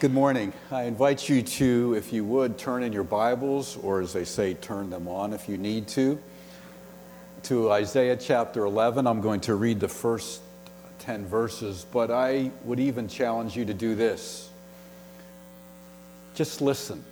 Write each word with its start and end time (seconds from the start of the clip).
Good 0.00 0.14
morning. 0.14 0.52
I 0.70 0.84
invite 0.84 1.28
you 1.28 1.42
to, 1.42 1.94
if 1.94 2.12
you 2.12 2.24
would, 2.24 2.56
turn 2.56 2.84
in 2.84 2.92
your 2.92 3.02
Bibles, 3.02 3.76
or 3.78 4.00
as 4.00 4.12
they 4.12 4.24
say, 4.24 4.54
turn 4.54 4.90
them 4.90 5.08
on 5.08 5.32
if 5.32 5.48
you 5.48 5.58
need 5.58 5.88
to, 5.88 6.20
to 7.42 7.72
Isaiah 7.72 8.16
chapter 8.16 8.64
11. 8.64 9.08
I'm 9.08 9.20
going 9.20 9.40
to 9.40 9.56
read 9.56 9.80
the 9.80 9.88
first 9.88 10.40
10 11.00 11.26
verses, 11.26 11.84
but 11.90 12.12
I 12.12 12.52
would 12.62 12.78
even 12.78 13.08
challenge 13.08 13.56
you 13.56 13.64
to 13.64 13.74
do 13.74 13.96
this. 13.96 14.48
Just 16.36 16.60
listen. 16.60 17.02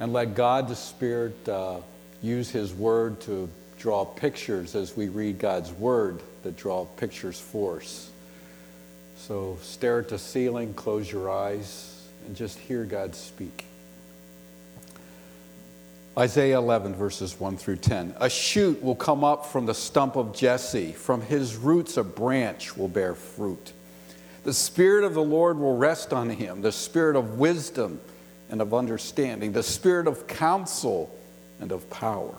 And 0.00 0.14
let 0.14 0.34
God 0.34 0.68
the 0.68 0.76
Spirit 0.76 1.46
uh, 1.50 1.80
use 2.22 2.48
His 2.48 2.72
Word 2.72 3.20
to 3.22 3.46
draw 3.78 4.06
pictures 4.06 4.74
as 4.74 4.96
we 4.96 5.08
read 5.08 5.38
God's 5.38 5.72
Word 5.72 6.22
that 6.44 6.56
draw 6.56 6.86
pictures 6.86 7.38
for 7.38 7.76
us. 7.76 8.10
So 9.16 9.58
stare 9.62 10.00
at 10.00 10.08
the 10.08 10.18
ceiling, 10.18 10.74
close 10.74 11.10
your 11.10 11.30
eyes, 11.30 12.08
and 12.26 12.36
just 12.36 12.58
hear 12.58 12.84
God 12.84 13.14
speak. 13.14 13.64
Isaiah 16.16 16.58
11, 16.58 16.94
verses 16.94 17.40
1 17.40 17.56
through 17.56 17.76
10. 17.76 18.14
A 18.20 18.30
shoot 18.30 18.80
will 18.82 18.94
come 18.94 19.24
up 19.24 19.46
from 19.46 19.66
the 19.66 19.74
stump 19.74 20.14
of 20.14 20.32
Jesse. 20.32 20.92
From 20.92 21.20
his 21.22 21.56
roots, 21.56 21.96
a 21.96 22.04
branch 22.04 22.76
will 22.76 22.88
bear 22.88 23.14
fruit. 23.14 23.72
The 24.44 24.52
Spirit 24.52 25.04
of 25.04 25.14
the 25.14 25.24
Lord 25.24 25.58
will 25.58 25.76
rest 25.76 26.12
on 26.12 26.30
him 26.30 26.60
the 26.60 26.70
Spirit 26.70 27.16
of 27.16 27.38
wisdom 27.38 28.00
and 28.48 28.60
of 28.60 28.72
understanding, 28.72 29.52
the 29.52 29.62
Spirit 29.62 30.06
of 30.06 30.26
counsel 30.28 31.12
and 31.58 31.72
of 31.72 31.88
power, 31.90 32.34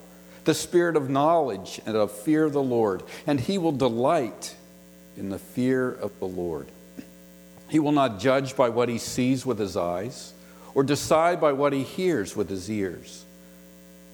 the 0.45 0.53
Spirit 0.53 0.95
of 0.95 1.09
knowledge 1.09 1.81
and 1.85 1.97
of 1.97 2.11
fear 2.11 2.45
of 2.45 2.53
the 2.53 2.63
Lord. 2.63 3.03
And 3.27 3.39
he 3.39 3.57
will 3.57 3.71
delight 3.71 4.55
in 5.17 5.29
the 5.29 5.39
fear 5.39 5.91
of 5.91 6.17
the 6.19 6.27
Lord. 6.27 6.67
He 7.69 7.79
will 7.79 7.91
not 7.91 8.19
judge 8.19 8.55
by 8.55 8.69
what 8.69 8.89
he 8.89 8.97
sees 8.97 9.45
with 9.45 9.59
his 9.59 9.75
eyes 9.75 10.33
or 10.73 10.83
decide 10.83 11.41
by 11.41 11.53
what 11.53 11.73
he 11.73 11.83
hears 11.83 12.35
with 12.35 12.49
his 12.49 12.69
ears. 12.69 13.25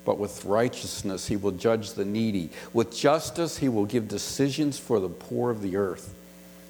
But 0.05 0.17
with 0.17 0.45
righteousness 0.45 1.27
he 1.27 1.35
will 1.35 1.51
judge 1.51 1.93
the 1.93 2.05
needy. 2.05 2.49
With 2.73 2.95
justice 2.95 3.57
he 3.57 3.69
will 3.69 3.85
give 3.85 4.07
decisions 4.07 4.79
for 4.79 4.99
the 4.99 5.09
poor 5.09 5.51
of 5.51 5.61
the 5.61 5.75
earth. 5.75 6.13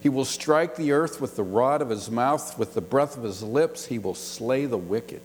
He 0.02 0.10
will 0.10 0.26
strike 0.26 0.76
the 0.76 0.94
earth 0.94 1.22
with 1.22 1.36
the 1.36 1.44
rod 1.44 1.82
of 1.82 1.90
his 1.90 2.10
mouth, 2.10 2.58
with 2.58 2.74
the 2.74 2.82
breath 2.82 3.16
of 3.16 3.24
his 3.24 3.44
lips 3.44 3.86
he 3.86 4.00
will 4.00 4.16
slay 4.16 4.66
the 4.66 4.78
wicked. 4.78 5.22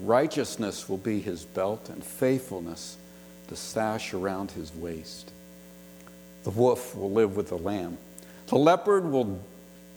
Righteousness 0.00 0.88
will 0.88 0.96
be 0.96 1.20
his 1.20 1.44
belt, 1.44 1.88
and 1.90 2.02
faithfulness 2.02 2.96
the 3.48 3.56
sash 3.56 4.14
around 4.14 4.50
his 4.50 4.74
waist. 4.74 5.30
The 6.44 6.50
wolf 6.50 6.96
will 6.96 7.10
live 7.10 7.36
with 7.36 7.48
the 7.48 7.58
lamb. 7.58 7.98
The 8.46 8.56
leopard 8.56 9.10
will 9.10 9.40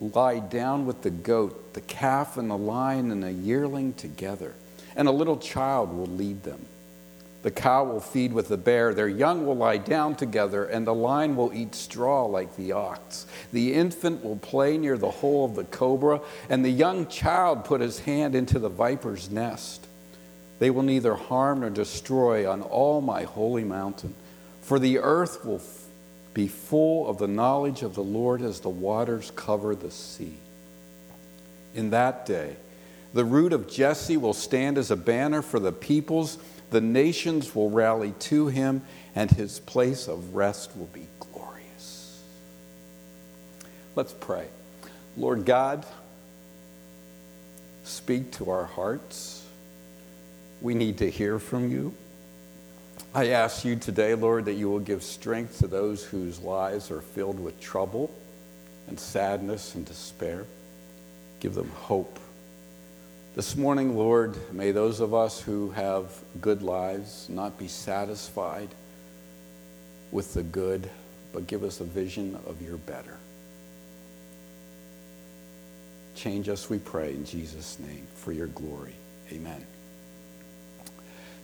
lie 0.02 0.40
down 0.40 0.86
with 0.86 1.02
the 1.02 1.12
goat, 1.12 1.74
the 1.74 1.82
calf 1.82 2.38
and 2.38 2.50
the 2.50 2.58
lion 2.58 3.12
and 3.12 3.22
the 3.22 3.32
yearling 3.32 3.94
together, 3.94 4.56
and 4.96 5.08
a 5.08 5.12
little 5.12 5.38
child 5.38 5.96
will 5.96 6.08
lead 6.08 6.44
them. 6.44 6.66
The 7.42 7.52
cow 7.52 7.86
will 7.86 8.02
feed 8.02 8.34
with 8.34 8.50
the 8.50 8.58
bear, 8.58 8.94
their 8.94 9.08
young 9.08 9.46
will 9.46 9.56
lie 9.56 9.78
down 9.78 10.16
together, 10.16 10.66
and 10.66 10.86
the 10.86 10.94
lion 10.94 11.38
will 11.38 11.54
eat 11.54 11.74
straw 11.74 12.26
like 12.26 12.56
the 12.58 12.74
ox. 12.74 13.28
The 13.54 13.74
infant 13.74 14.26
will 14.26 14.38
play 14.38 14.78
near 14.78 14.98
the 14.98 15.12
hole 15.12 15.46
of 15.46 15.56
the 15.56 15.64
cobra, 15.64 16.20
and 16.50 16.66
the 16.66 16.70
young 16.70 17.08
child 17.08 17.64
put 17.64 17.80
his 17.80 18.00
hand 18.00 18.36
into 18.36 18.60
the 18.60 18.68
viper's 18.68 19.30
nest. 19.30 19.88
They 20.60 20.70
will 20.70 20.84
neither 20.84 21.16
harm 21.16 21.62
nor 21.62 21.70
destroy 21.70 22.50
on 22.50 22.62
all 22.62 23.00
my 23.00 23.24
holy 23.24 23.64
mountain, 23.64 24.16
for 24.62 24.78
the 24.78 25.00
earth 25.00 25.46
will 25.46 25.60
be 26.34 26.48
full 26.48 27.08
of 27.08 27.18
the 27.18 27.28
knowledge 27.28 27.82
of 27.82 27.96
the 27.96 28.04
Lord 28.04 28.42
as 28.42 28.60
the 28.60 28.70
waters 28.70 29.32
cover 29.36 29.76
the 29.76 29.92
sea. 29.92 30.36
In 31.74 31.90
that 31.92 32.26
day, 32.26 32.56
the 33.14 33.26
root 33.26 33.54
of 33.54 33.68
Jesse 33.68 34.18
will 34.18 34.34
stand 34.34 34.78
as 34.78 34.92
a 34.92 34.96
banner 34.96 35.42
for 35.42 35.60
the 35.60 35.72
peoples. 35.72 36.38
The 36.70 36.82
nations 36.82 37.56
will 37.56 37.70
rally 37.70 38.14
to 38.20 38.48
him, 38.48 38.84
and 39.16 39.32
his 39.32 39.60
place 39.60 40.08
of 40.08 40.36
rest 40.36 40.78
will 40.78 40.90
be 40.94 41.08
glorious. 41.20 42.22
Let's 43.96 44.14
pray. 44.14 44.48
Lord 45.18 45.46
God, 45.46 45.86
speak 47.84 48.32
to 48.34 48.52
our 48.52 48.66
hearts. 48.66 49.44
We 50.62 50.76
need 50.76 51.00
to 51.00 51.10
hear 51.10 51.40
from 51.40 51.72
you. 51.72 51.94
I 53.14 53.30
ask 53.30 53.66
you 53.66 53.76
today, 53.76 54.14
Lord, 54.14 54.46
that 54.46 54.54
you 54.54 54.70
will 54.70 54.80
give 54.80 55.02
strength 55.02 55.60
to 55.60 55.68
those 55.68 56.04
whose 56.04 56.40
lives 56.42 56.92
are 56.92 57.02
filled 57.02 57.40
with 57.40 57.60
trouble 57.60 58.12
and 58.88 59.00
sadness 59.00 59.74
and 59.74 59.84
despair. 59.84 60.46
Give 61.40 61.56
them 61.56 61.70
hope. 61.70 62.20
This 63.36 63.56
morning, 63.56 63.98
Lord, 63.98 64.38
may 64.54 64.72
those 64.72 65.00
of 65.00 65.16
us 65.16 65.42
who 65.42 65.72
have 65.72 66.12
good 66.40 66.62
lives 66.62 67.28
not 67.30 67.58
be 67.58 67.68
satisfied 67.68 68.70
with 70.12 70.36
the 70.36 70.44
good, 70.44 70.88
but 71.34 71.48
give 71.48 71.64
us 71.64 71.80
a 71.80 71.86
vision 71.86 72.38
of 72.46 72.62
your 72.62 72.78
better. 72.78 73.18
Change 76.16 76.50
us, 76.50 76.70
we 76.70 76.78
pray, 76.78 77.12
in 77.12 77.26
Jesus' 77.26 77.80
name, 77.80 78.06
for 78.14 78.34
your 78.34 78.48
glory. 78.48 78.96
Amen. 79.32 79.66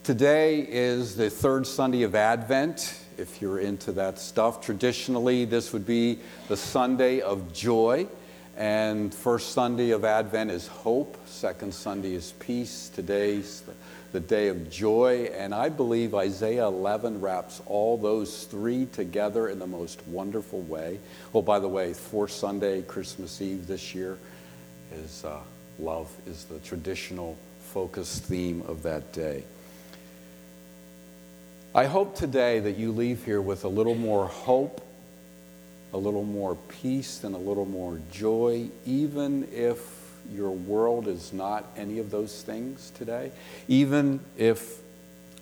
Today 0.05 0.59
is 0.59 1.15
the 1.15 1.31
third 1.31 1.65
Sunday 1.65 2.03
of 2.03 2.13
Advent. 2.13 3.03
If 3.17 3.41
you're 3.41 3.57
into 3.57 3.91
that 3.93 4.19
stuff, 4.19 4.61
traditionally 4.61 5.45
this 5.45 5.73
would 5.73 5.87
be 5.87 6.19
the 6.47 6.55
Sunday 6.55 7.21
of 7.21 7.51
joy. 7.51 8.05
And 8.55 9.11
first 9.11 9.53
Sunday 9.53 9.89
of 9.89 10.05
Advent 10.05 10.51
is 10.51 10.67
hope. 10.67 11.17
Second 11.25 11.73
Sunday 11.73 12.13
is 12.13 12.33
peace. 12.33 12.91
Today's 12.93 13.63
the 14.11 14.19
day 14.19 14.49
of 14.49 14.69
joy. 14.69 15.31
And 15.33 15.55
I 15.55 15.69
believe 15.69 16.13
Isaiah 16.13 16.67
11 16.67 17.19
wraps 17.19 17.63
all 17.65 17.97
those 17.97 18.43
three 18.43 18.85
together 18.85 19.49
in 19.49 19.57
the 19.57 19.65
most 19.65 20.05
wonderful 20.05 20.61
way. 20.61 20.99
Well, 21.33 21.41
by 21.41 21.57
the 21.57 21.67
way, 21.67 21.93
fourth 21.93 22.29
Sunday, 22.29 22.83
Christmas 22.83 23.41
Eve 23.41 23.65
this 23.65 23.95
year, 23.95 24.19
is 24.93 25.25
uh, 25.25 25.39
love 25.79 26.15
is 26.27 26.43
the 26.45 26.59
traditional 26.59 27.39
focus 27.59 28.19
theme 28.19 28.61
of 28.67 28.83
that 28.83 29.11
day. 29.11 29.43
I 31.75 31.87
hope 31.87 32.15
today 32.15 32.61
that 32.61 32.77
you 32.77 32.93
leave 32.93 33.25
here 33.25 33.41
with 33.41 33.65
a 33.65 33.67
little 33.67 33.95
more 33.95 34.27
hope, 34.27 34.79
a 35.91 35.97
little 35.97 36.23
more 36.23 36.55
peace, 36.55 37.25
and 37.25 37.35
a 37.35 37.37
little 37.37 37.65
more 37.65 37.99
joy, 38.13 38.69
even 38.85 39.45
if 39.51 39.81
your 40.31 40.51
world 40.51 41.09
is 41.09 41.33
not 41.33 41.65
any 41.75 41.99
of 41.99 42.11
those 42.11 42.43
things 42.43 42.93
today, 42.95 43.29
even 43.67 44.21
if 44.37 44.77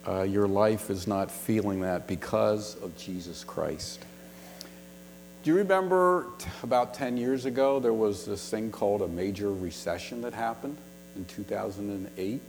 uh, 0.08 0.24
your 0.24 0.48
life 0.48 0.90
is 0.90 1.06
not 1.06 1.30
feeling 1.30 1.82
that 1.82 2.08
because 2.08 2.82
of 2.82 2.98
Jesus 2.98 3.44
Christ. 3.44 4.04
Do 5.44 5.52
you 5.52 5.58
remember 5.58 6.26
t- 6.40 6.50
about 6.64 6.96
10 6.96 7.16
years 7.16 7.46
ago 7.46 7.80
there 7.80 7.94
was 7.94 8.26
this 8.26 8.50
thing 8.50 8.72
called 8.72 9.04
a 9.04 9.08
major 9.08 9.54
recession 9.54 10.22
that 10.24 10.34
happened 10.34 10.78
in 11.16 11.26
2008? 11.26 12.42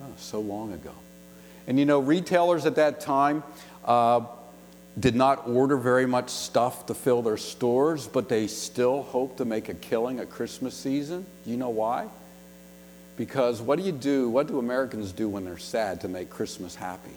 Oh, 0.00 0.06
so 0.16 0.38
long 0.38 0.72
ago. 0.72 0.92
And 1.68 1.78
you 1.78 1.84
know, 1.84 2.00
retailers 2.00 2.64
at 2.64 2.76
that 2.76 2.98
time 2.98 3.44
uh, 3.84 4.22
did 4.98 5.14
not 5.14 5.46
order 5.46 5.76
very 5.76 6.06
much 6.06 6.30
stuff 6.30 6.86
to 6.86 6.94
fill 6.94 7.20
their 7.20 7.36
stores, 7.36 8.08
but 8.08 8.30
they 8.30 8.46
still 8.46 9.02
hoped 9.02 9.36
to 9.36 9.44
make 9.44 9.68
a 9.68 9.74
killing 9.74 10.18
at 10.18 10.30
Christmas 10.30 10.74
season. 10.74 11.26
Do 11.44 11.50
you 11.50 11.58
know 11.58 11.68
why? 11.68 12.08
Because 13.18 13.60
what 13.60 13.78
do 13.78 13.84
you 13.84 13.92
do? 13.92 14.30
What 14.30 14.48
do 14.48 14.58
Americans 14.58 15.12
do 15.12 15.28
when 15.28 15.44
they're 15.44 15.58
sad 15.58 16.00
to 16.00 16.08
make 16.08 16.30
Christmas 16.30 16.74
happy? 16.74 17.16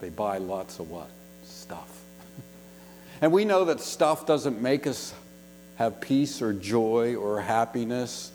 They 0.00 0.08
buy 0.08 0.38
lots 0.38 0.80
of 0.80 0.90
what? 0.90 1.08
Stuff. 1.44 2.02
and 3.22 3.30
we 3.30 3.44
know 3.44 3.66
that 3.66 3.80
stuff 3.80 4.26
doesn't 4.26 4.60
make 4.60 4.88
us 4.88 5.14
have 5.76 6.00
peace 6.00 6.42
or 6.42 6.52
joy 6.52 7.14
or 7.14 7.40
happiness, 7.40 8.32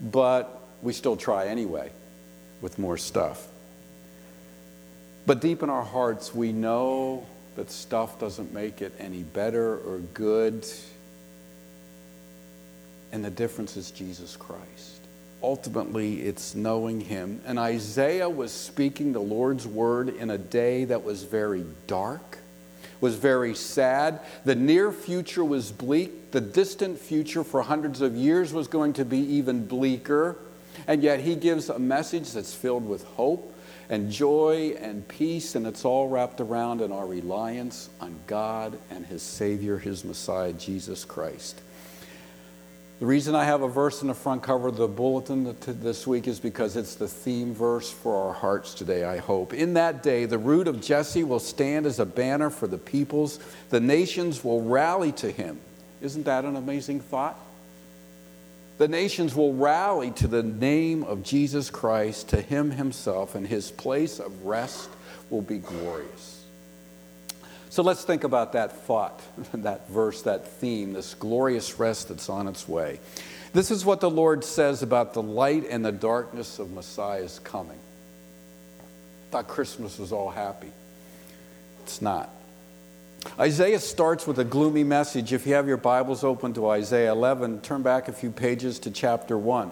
but 0.00 0.66
we 0.80 0.94
still 0.94 1.16
try 1.16 1.48
anyway 1.48 1.90
with 2.62 2.78
more 2.78 2.96
stuff. 2.96 3.48
But 5.28 5.42
deep 5.42 5.62
in 5.62 5.68
our 5.68 5.84
hearts, 5.84 6.34
we 6.34 6.52
know 6.52 7.26
that 7.56 7.70
stuff 7.70 8.18
doesn't 8.18 8.54
make 8.54 8.80
it 8.80 8.94
any 8.98 9.24
better 9.24 9.76
or 9.80 9.98
good. 10.14 10.66
And 13.12 13.22
the 13.22 13.28
difference 13.28 13.76
is 13.76 13.90
Jesus 13.90 14.38
Christ. 14.38 15.02
Ultimately, 15.42 16.22
it's 16.22 16.54
knowing 16.54 17.02
Him. 17.02 17.42
And 17.44 17.58
Isaiah 17.58 18.30
was 18.30 18.52
speaking 18.52 19.12
the 19.12 19.20
Lord's 19.20 19.66
word 19.66 20.08
in 20.16 20.30
a 20.30 20.38
day 20.38 20.86
that 20.86 21.04
was 21.04 21.24
very 21.24 21.66
dark, 21.86 22.38
was 23.02 23.16
very 23.16 23.54
sad. 23.54 24.20
The 24.46 24.54
near 24.54 24.90
future 24.90 25.44
was 25.44 25.70
bleak. 25.70 26.30
The 26.30 26.40
distant 26.40 26.98
future 26.98 27.44
for 27.44 27.60
hundreds 27.60 28.00
of 28.00 28.16
years 28.16 28.54
was 28.54 28.66
going 28.66 28.94
to 28.94 29.04
be 29.04 29.18
even 29.18 29.66
bleaker. 29.66 30.38
And 30.86 31.02
yet, 31.02 31.20
He 31.20 31.34
gives 31.34 31.68
a 31.68 31.78
message 31.78 32.32
that's 32.32 32.54
filled 32.54 32.88
with 32.88 33.04
hope 33.04 33.56
and 33.88 34.10
joy 34.10 34.76
and 34.80 35.06
peace, 35.08 35.54
and 35.54 35.66
it's 35.66 35.84
all 35.84 36.08
wrapped 36.08 36.40
around 36.40 36.80
in 36.80 36.92
our 36.92 37.06
reliance 37.06 37.88
on 38.00 38.18
God 38.26 38.78
and 38.90 39.06
His 39.06 39.22
Savior, 39.22 39.78
His 39.78 40.04
Messiah, 40.04 40.52
Jesus 40.52 41.04
Christ. 41.04 41.60
The 43.00 43.06
reason 43.06 43.36
I 43.36 43.44
have 43.44 43.62
a 43.62 43.68
verse 43.68 44.02
in 44.02 44.08
the 44.08 44.14
front 44.14 44.42
cover 44.42 44.66
of 44.66 44.76
the 44.76 44.88
bulletin 44.88 45.56
this 45.60 46.04
week 46.04 46.26
is 46.26 46.40
because 46.40 46.76
it's 46.76 46.96
the 46.96 47.06
theme 47.06 47.54
verse 47.54 47.92
for 47.92 48.26
our 48.26 48.32
hearts 48.32 48.74
today, 48.74 49.04
I 49.04 49.18
hope. 49.18 49.54
In 49.54 49.74
that 49.74 50.02
day, 50.02 50.24
the 50.24 50.36
root 50.36 50.66
of 50.66 50.80
Jesse 50.80 51.22
will 51.22 51.38
stand 51.38 51.86
as 51.86 52.00
a 52.00 52.04
banner 52.04 52.50
for 52.50 52.66
the 52.66 52.76
peoples. 52.76 53.38
The 53.70 53.78
nations 53.78 54.42
will 54.42 54.62
rally 54.62 55.12
to 55.12 55.30
him. 55.30 55.60
Isn't 56.00 56.24
that 56.24 56.44
an 56.44 56.56
amazing 56.56 56.98
thought? 56.98 57.38
The 58.78 58.88
nations 58.88 59.34
will 59.34 59.54
rally 59.54 60.12
to 60.12 60.28
the 60.28 60.44
name 60.44 61.02
of 61.02 61.24
Jesus 61.24 61.68
Christ, 61.68 62.28
to 62.28 62.40
him 62.40 62.70
himself, 62.70 63.34
and 63.34 63.46
his 63.46 63.72
place 63.72 64.20
of 64.20 64.44
rest 64.46 64.88
will 65.30 65.42
be 65.42 65.58
glorious. 65.58 66.44
So 67.70 67.82
let's 67.82 68.04
think 68.04 68.24
about 68.24 68.52
that 68.52 68.84
thought, 68.86 69.20
that 69.52 69.88
verse, 69.90 70.22
that 70.22 70.46
theme, 70.46 70.92
this 70.92 71.14
glorious 71.14 71.78
rest 71.78 72.08
that's 72.08 72.28
on 72.28 72.46
its 72.46 72.68
way. 72.68 73.00
This 73.52 73.70
is 73.70 73.84
what 73.84 74.00
the 74.00 74.10
Lord 74.10 74.44
says 74.44 74.82
about 74.82 75.12
the 75.12 75.22
light 75.22 75.66
and 75.68 75.84
the 75.84 75.92
darkness 75.92 76.58
of 76.60 76.70
Messiah's 76.70 77.40
coming. 77.40 77.78
I 77.78 79.30
thought 79.30 79.48
Christmas 79.48 79.98
was 79.98 80.12
all 80.12 80.30
happy. 80.30 80.70
It's 81.82 82.00
not. 82.00 82.30
Isaiah 83.36 83.78
starts 83.78 84.26
with 84.26 84.38
a 84.38 84.44
gloomy 84.44 84.84
message. 84.84 85.32
If 85.32 85.46
you 85.46 85.54
have 85.54 85.68
your 85.68 85.76
Bibles 85.76 86.24
open 86.24 86.54
to 86.54 86.68
Isaiah 86.70 87.12
11, 87.12 87.60
turn 87.60 87.82
back 87.82 88.08
a 88.08 88.12
few 88.12 88.30
pages 88.30 88.78
to 88.80 88.90
chapter 88.90 89.36
1. 89.36 89.70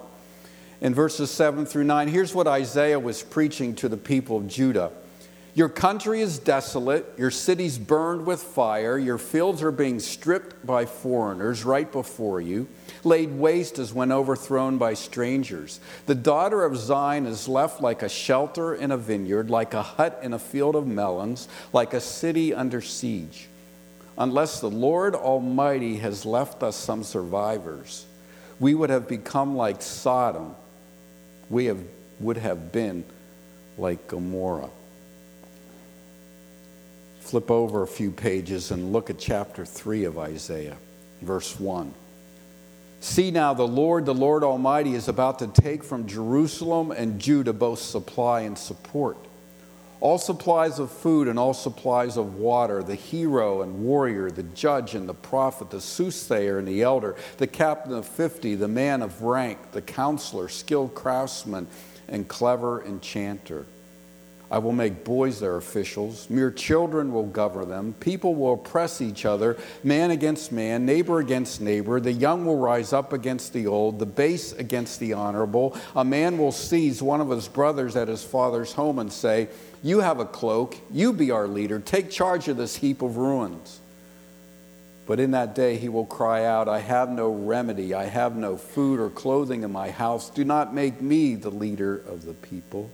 In 0.80 0.94
verses 0.94 1.30
7 1.30 1.66
through 1.66 1.84
9, 1.84 2.08
here's 2.08 2.34
what 2.34 2.46
Isaiah 2.46 3.00
was 3.00 3.22
preaching 3.22 3.74
to 3.76 3.88
the 3.88 3.96
people 3.96 4.36
of 4.36 4.46
Judah. 4.46 4.92
Your 5.56 5.70
country 5.70 6.20
is 6.20 6.38
desolate, 6.38 7.14
your 7.16 7.30
cities 7.30 7.78
burned 7.78 8.26
with 8.26 8.42
fire, 8.42 8.98
your 8.98 9.16
fields 9.16 9.62
are 9.62 9.72
being 9.72 10.00
stripped 10.00 10.66
by 10.66 10.84
foreigners 10.84 11.64
right 11.64 11.90
before 11.90 12.42
you, 12.42 12.68
laid 13.04 13.30
waste 13.30 13.78
as 13.78 13.90
when 13.90 14.12
overthrown 14.12 14.76
by 14.76 14.92
strangers. 14.92 15.80
The 16.04 16.14
daughter 16.14 16.62
of 16.62 16.76
Zion 16.76 17.24
is 17.24 17.48
left 17.48 17.80
like 17.80 18.02
a 18.02 18.08
shelter 18.10 18.74
in 18.74 18.90
a 18.90 18.98
vineyard, 18.98 19.48
like 19.48 19.72
a 19.72 19.80
hut 19.80 20.20
in 20.22 20.34
a 20.34 20.38
field 20.38 20.76
of 20.76 20.86
melons, 20.86 21.48
like 21.72 21.94
a 21.94 22.02
city 22.02 22.52
under 22.52 22.82
siege. 22.82 23.48
Unless 24.18 24.60
the 24.60 24.68
Lord 24.68 25.14
Almighty 25.14 25.96
has 25.96 26.26
left 26.26 26.62
us 26.62 26.76
some 26.76 27.02
survivors, 27.02 28.04
we 28.60 28.74
would 28.74 28.90
have 28.90 29.08
become 29.08 29.56
like 29.56 29.80
Sodom. 29.80 30.54
We 31.48 31.64
have, 31.64 31.82
would 32.20 32.36
have 32.36 32.72
been 32.72 33.04
like 33.78 34.06
Gomorrah. 34.06 34.68
Flip 37.26 37.50
over 37.50 37.82
a 37.82 37.88
few 37.88 38.12
pages 38.12 38.70
and 38.70 38.92
look 38.92 39.10
at 39.10 39.18
chapter 39.18 39.64
3 39.64 40.04
of 40.04 40.16
Isaiah, 40.16 40.76
verse 41.22 41.58
1. 41.58 41.92
See 43.00 43.32
now, 43.32 43.52
the 43.52 43.66
Lord, 43.66 44.06
the 44.06 44.14
Lord 44.14 44.44
Almighty, 44.44 44.94
is 44.94 45.08
about 45.08 45.40
to 45.40 45.48
take 45.48 45.82
from 45.82 46.06
Jerusalem 46.06 46.92
and 46.92 47.20
Judah 47.20 47.52
both 47.52 47.80
supply 47.80 48.42
and 48.42 48.56
support. 48.56 49.16
All 49.98 50.18
supplies 50.18 50.78
of 50.78 50.92
food 50.92 51.26
and 51.26 51.36
all 51.36 51.52
supplies 51.52 52.16
of 52.16 52.36
water, 52.36 52.80
the 52.84 52.94
hero 52.94 53.62
and 53.62 53.82
warrior, 53.82 54.30
the 54.30 54.44
judge 54.44 54.94
and 54.94 55.08
the 55.08 55.14
prophet, 55.14 55.70
the 55.70 55.80
soothsayer 55.80 56.60
and 56.60 56.68
the 56.68 56.82
elder, 56.82 57.16
the 57.38 57.48
captain 57.48 57.92
of 57.92 58.06
fifty, 58.06 58.54
the 58.54 58.68
man 58.68 59.02
of 59.02 59.22
rank, 59.22 59.72
the 59.72 59.82
counselor, 59.82 60.48
skilled 60.48 60.94
craftsman, 60.94 61.66
and 62.06 62.28
clever 62.28 62.84
enchanter. 62.84 63.66
I 64.48 64.58
will 64.58 64.72
make 64.72 65.02
boys 65.02 65.40
their 65.40 65.56
officials. 65.56 66.30
Mere 66.30 66.52
children 66.52 67.12
will 67.12 67.26
govern 67.26 67.68
them. 67.68 67.94
People 67.98 68.36
will 68.36 68.54
oppress 68.54 69.00
each 69.00 69.24
other, 69.24 69.56
man 69.82 70.12
against 70.12 70.52
man, 70.52 70.86
neighbor 70.86 71.18
against 71.18 71.60
neighbor. 71.60 71.98
The 71.98 72.12
young 72.12 72.46
will 72.46 72.58
rise 72.58 72.92
up 72.92 73.12
against 73.12 73.52
the 73.52 73.66
old, 73.66 73.98
the 73.98 74.06
base 74.06 74.52
against 74.52 75.00
the 75.00 75.14
honorable. 75.14 75.76
A 75.96 76.04
man 76.04 76.38
will 76.38 76.52
seize 76.52 77.02
one 77.02 77.20
of 77.20 77.28
his 77.28 77.48
brothers 77.48 77.96
at 77.96 78.06
his 78.06 78.22
father's 78.22 78.72
home 78.72 79.00
and 79.00 79.12
say, 79.12 79.48
You 79.82 79.98
have 80.00 80.20
a 80.20 80.26
cloak, 80.26 80.76
you 80.92 81.12
be 81.12 81.32
our 81.32 81.48
leader, 81.48 81.80
take 81.80 82.10
charge 82.10 82.46
of 82.46 82.56
this 82.56 82.76
heap 82.76 83.02
of 83.02 83.16
ruins. 83.16 83.80
But 85.06 85.20
in 85.20 85.32
that 85.32 85.54
day 85.54 85.76
he 85.76 85.88
will 85.88 86.06
cry 86.06 86.44
out, 86.44 86.68
I 86.68 86.80
have 86.80 87.08
no 87.08 87.30
remedy, 87.32 87.94
I 87.94 88.04
have 88.04 88.36
no 88.36 88.56
food 88.56 89.00
or 89.00 89.10
clothing 89.10 89.64
in 89.64 89.72
my 89.72 89.90
house. 89.90 90.30
Do 90.30 90.44
not 90.44 90.74
make 90.74 91.00
me 91.00 91.34
the 91.34 91.50
leader 91.50 91.96
of 91.96 92.24
the 92.24 92.34
people. 92.34 92.90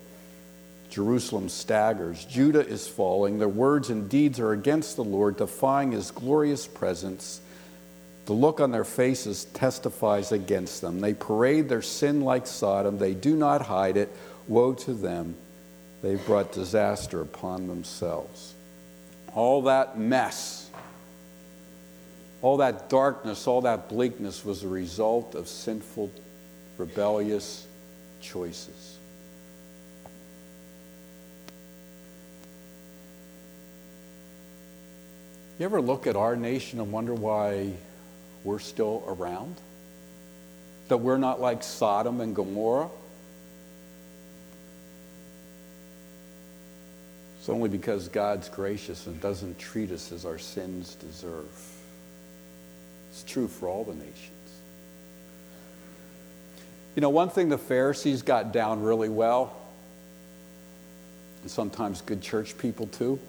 Jerusalem 0.93 1.49
staggers. 1.49 2.27
Judah 2.27 2.67
is 2.67 2.87
falling. 2.87 3.39
Their 3.39 3.49
words 3.49 3.89
and 3.89 4.11
deeds 4.11 4.39
are 4.39 4.53
against 4.53 4.97
the 4.97 5.05
Lord, 5.05 5.39
defying 5.39 5.93
his 5.93 6.11
glorious 6.11 6.67
presence. 6.67 7.41
The 8.27 8.35
look 8.35 8.61
on 8.61 8.73
their 8.73 8.85
faces 8.85 9.47
testifies 9.47 10.33
against 10.33 10.83
them. 10.83 11.01
They 11.01 11.15
parade 11.15 11.71
their 11.71 11.81
sin 11.81 12.21
like 12.21 12.47
Sodom. 12.47 12.99
They 12.99 13.15
do 13.15 13.35
not 13.35 13.63
hide 13.63 13.97
it. 13.97 14.15
Woe 14.49 14.75
to 14.75 14.93
them. 14.93 15.35
They've 16.03 16.23
brought 16.27 16.53
disaster 16.53 17.23
upon 17.23 17.69
themselves. 17.69 18.53
All 19.35 19.63
that 19.63 19.99
mess, 19.99 20.69
all 22.43 22.59
that 22.59 22.91
darkness, 22.91 23.47
all 23.47 23.63
that 23.63 23.89
bleakness 23.89 24.45
was 24.45 24.63
a 24.63 24.69
result 24.69 25.35
of 25.37 25.49
sinful, 25.49 26.11
rebellious 26.77 27.67
choices. 28.21 28.99
You 35.63 35.67
ever 35.67 35.81
look 35.81 36.09
at 36.09 36.17
our 36.17 36.35
nation 36.35 36.81
and 36.81 36.91
wonder 36.91 37.15
why 37.15 37.71
we're 38.43 38.59
still 38.59 39.05
around? 39.07 39.55
That 40.89 40.97
we're 40.97 41.19
not 41.19 41.41
like 41.41 41.63
Sodom 41.63 42.21
and 42.21 42.35
Gomorrah? 42.35 42.91
It's 47.39 47.49
only 47.49 47.69
because 47.69 48.09
God's 48.09 48.49
gracious 48.49 49.07
and 49.07 49.21
doesn't 49.21 49.57
treat 49.57 49.93
us 49.93 50.11
as 50.11 50.25
our 50.25 50.37
sins 50.37 50.97
deserve. 50.97 51.47
It's 53.13 53.23
true 53.23 53.47
for 53.47 53.69
all 53.69 53.85
the 53.85 53.95
nations. 53.95 54.31
You 56.97 57.03
know, 57.03 57.11
one 57.11 57.31
thing 57.31 57.51
the 57.51 57.57
Pharisees 57.57 58.23
got 58.23 58.53
down 58.53 58.83
really 58.83 59.09
well, 59.09 59.57
and 61.43 61.49
sometimes 61.49 62.01
good 62.01 62.21
church 62.21 62.59
people 62.59 62.89
too, 62.89 63.21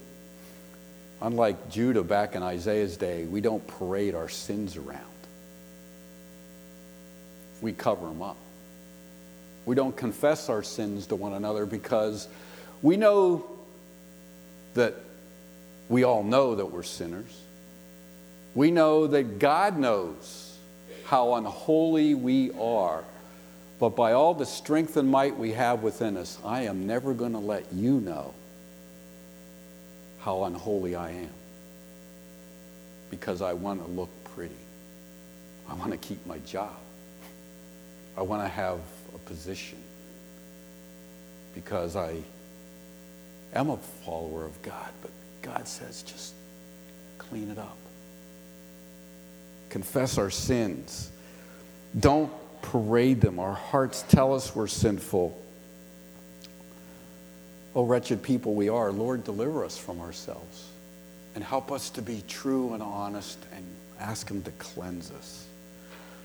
Unlike 1.23 1.69
Judah 1.69 2.03
back 2.03 2.35
in 2.35 2.43
Isaiah's 2.43 2.97
day, 2.97 3.23
we 3.23 3.39
don't 3.39 3.65
parade 3.65 4.13
our 4.13 4.27
sins 4.27 4.75
around. 4.75 4.99
We 7.61 7.71
cover 7.71 8.07
them 8.07 8.21
up. 8.21 8.35
We 9.65 9.73
don't 9.73 9.95
confess 9.95 10.49
our 10.49 10.63
sins 10.63 11.07
to 11.07 11.15
one 11.15 11.31
another 11.31 11.65
because 11.65 12.27
we 12.81 12.97
know 12.97 13.45
that 14.73 14.95
we 15.87 16.03
all 16.03 16.23
know 16.23 16.55
that 16.55 16.65
we're 16.65 16.83
sinners. 16.83 17.39
We 18.53 18.69
know 18.69 19.07
that 19.07 19.39
God 19.39 19.77
knows 19.77 20.57
how 21.05 21.35
unholy 21.35 22.15
we 22.15 22.51
are. 22.59 23.05
But 23.79 23.95
by 23.95 24.11
all 24.11 24.33
the 24.33 24.45
strength 24.45 24.97
and 24.97 25.09
might 25.09 25.37
we 25.37 25.53
have 25.53 25.83
within 25.83 26.17
us, 26.17 26.37
I 26.43 26.63
am 26.63 26.85
never 26.85 27.13
going 27.13 27.31
to 27.31 27.39
let 27.39 27.71
you 27.71 28.01
know 28.01 28.33
how 30.23 30.45
unholy 30.45 30.95
I 30.95 31.09
am 31.11 31.29
because 33.09 33.41
I 33.41 33.53
want 33.53 33.85
to 33.85 33.91
look 33.91 34.09
pretty. 34.35 34.55
I 35.69 35.73
want 35.73 35.91
to 35.91 35.97
keep 35.97 36.25
my 36.25 36.37
job. 36.39 36.75
I 38.17 38.21
want 38.21 38.41
to 38.41 38.47
have 38.47 38.79
a 39.13 39.17
position 39.19 39.77
because 41.53 41.95
I 41.95 42.15
am 43.53 43.69
a 43.69 43.77
follower 43.77 44.45
of 44.45 44.61
God, 44.61 44.89
but 45.01 45.11
God 45.41 45.67
says 45.67 46.03
just 46.03 46.33
clean 47.17 47.51
it 47.51 47.57
up. 47.57 47.77
Confess 49.69 50.17
our 50.17 50.29
sins. 50.29 51.11
Don't 51.99 52.31
parade 52.61 53.19
them. 53.19 53.39
Our 53.39 53.53
hearts 53.53 54.05
tell 54.07 54.33
us 54.33 54.55
we're 54.55 54.67
sinful. 54.67 55.42
Oh, 57.75 57.85
wretched 57.85 58.21
people 58.21 58.53
we 58.53 58.69
are, 58.69 58.91
Lord, 58.91 59.23
deliver 59.23 59.65
us 59.65 59.77
from 59.77 59.99
ourselves 59.99 60.67
and 61.35 61.43
help 61.43 61.71
us 61.71 61.89
to 61.91 62.01
be 62.01 62.23
true 62.27 62.73
and 62.73 62.83
honest 62.83 63.39
and 63.55 63.65
ask 63.99 64.29
Him 64.29 64.43
to 64.43 64.51
cleanse 64.51 65.11
us. 65.11 65.47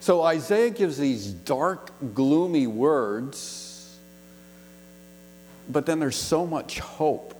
So 0.01 0.23
Isaiah 0.23 0.71
gives 0.71 0.99
these 0.99 1.27
dark, 1.27 1.91
gloomy 2.15 2.67
words, 2.67 3.99
but 5.69 5.87
then 5.87 5.99
there's 5.99 6.17
so 6.17 6.47
much 6.47 6.79
hope 6.81 7.35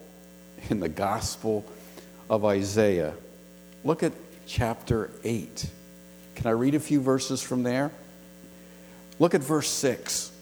in 0.71 0.81
the 0.81 0.89
gospel 0.89 1.65
of 2.29 2.45
Isaiah. 2.45 3.15
Look 3.85 4.03
at 4.03 4.13
chapter 4.47 5.11
8. 5.23 5.67
Can 6.35 6.47
I 6.47 6.51
read 6.51 6.75
a 6.75 6.81
few 6.81 7.01
verses 7.01 7.43
from 7.43 7.63
there? 7.63 7.91
Look 9.19 9.35
at 9.35 9.43
verse 9.43 9.69
6. 9.69 10.33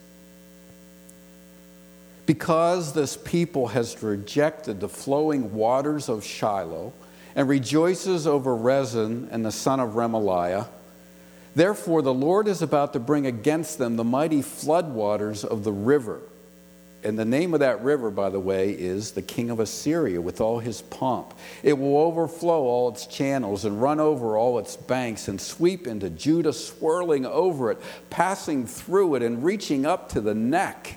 Because 2.27 2.93
this 2.93 3.17
people 3.17 3.69
has 3.69 4.03
rejected 4.03 4.79
the 4.79 4.89
flowing 4.89 5.53
waters 5.53 6.09
of 6.09 6.23
Shiloh 6.23 6.93
and 7.35 7.49
rejoices 7.49 8.27
over 8.27 8.55
Rezin 8.55 9.29
and 9.31 9.43
the 9.43 9.51
son 9.51 9.79
of 9.79 9.91
Remaliah, 9.93 10.67
Therefore, 11.57 12.03
the 12.03 12.13
Lord 12.13 12.47
is 12.47 12.61
about 12.61 12.93
to 12.93 12.99
bring 12.99 13.25
against 13.25 13.79
them 13.79 13.95
the 13.95 14.03
mighty 14.03 14.43
floodwaters 14.43 15.43
of 15.43 15.63
the 15.63 15.71
river. 15.71 16.21
And 17.03 17.17
the 17.17 17.25
name 17.25 17.55
of 17.55 17.61
that 17.61 17.81
river, 17.81 18.11
by 18.11 18.29
the 18.29 18.39
way, 18.39 18.71
is 18.71 19.11
the 19.11 19.23
king 19.23 19.49
of 19.49 19.59
Assyria 19.59 20.21
with 20.21 20.39
all 20.39 20.59
his 20.59 20.83
pomp. 20.83 21.33
It 21.63 21.73
will 21.73 21.97
overflow 21.97 22.61
all 22.61 22.89
its 22.89 23.07
channels 23.07 23.65
and 23.65 23.81
run 23.81 23.99
over 23.99 24.37
all 24.37 24.59
its 24.59 24.75
banks 24.75 25.27
and 25.27 25.41
sweep 25.41 25.87
into 25.87 26.11
Judah, 26.11 26.53
swirling 26.53 27.25
over 27.25 27.71
it, 27.71 27.81
passing 28.11 28.67
through 28.67 29.15
it, 29.15 29.23
and 29.23 29.43
reaching 29.43 29.83
up 29.83 30.09
to 30.09 30.21
the 30.21 30.35
neck. 30.35 30.96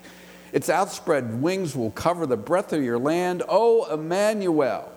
Its 0.52 0.68
outspread 0.68 1.42
wings 1.42 1.76
will 1.76 1.90
cover 1.90 2.26
the 2.26 2.36
breadth 2.36 2.72
of 2.72 2.82
your 2.82 2.98
land. 2.98 3.42
O 3.48 3.92
Emmanuel! 3.92 4.90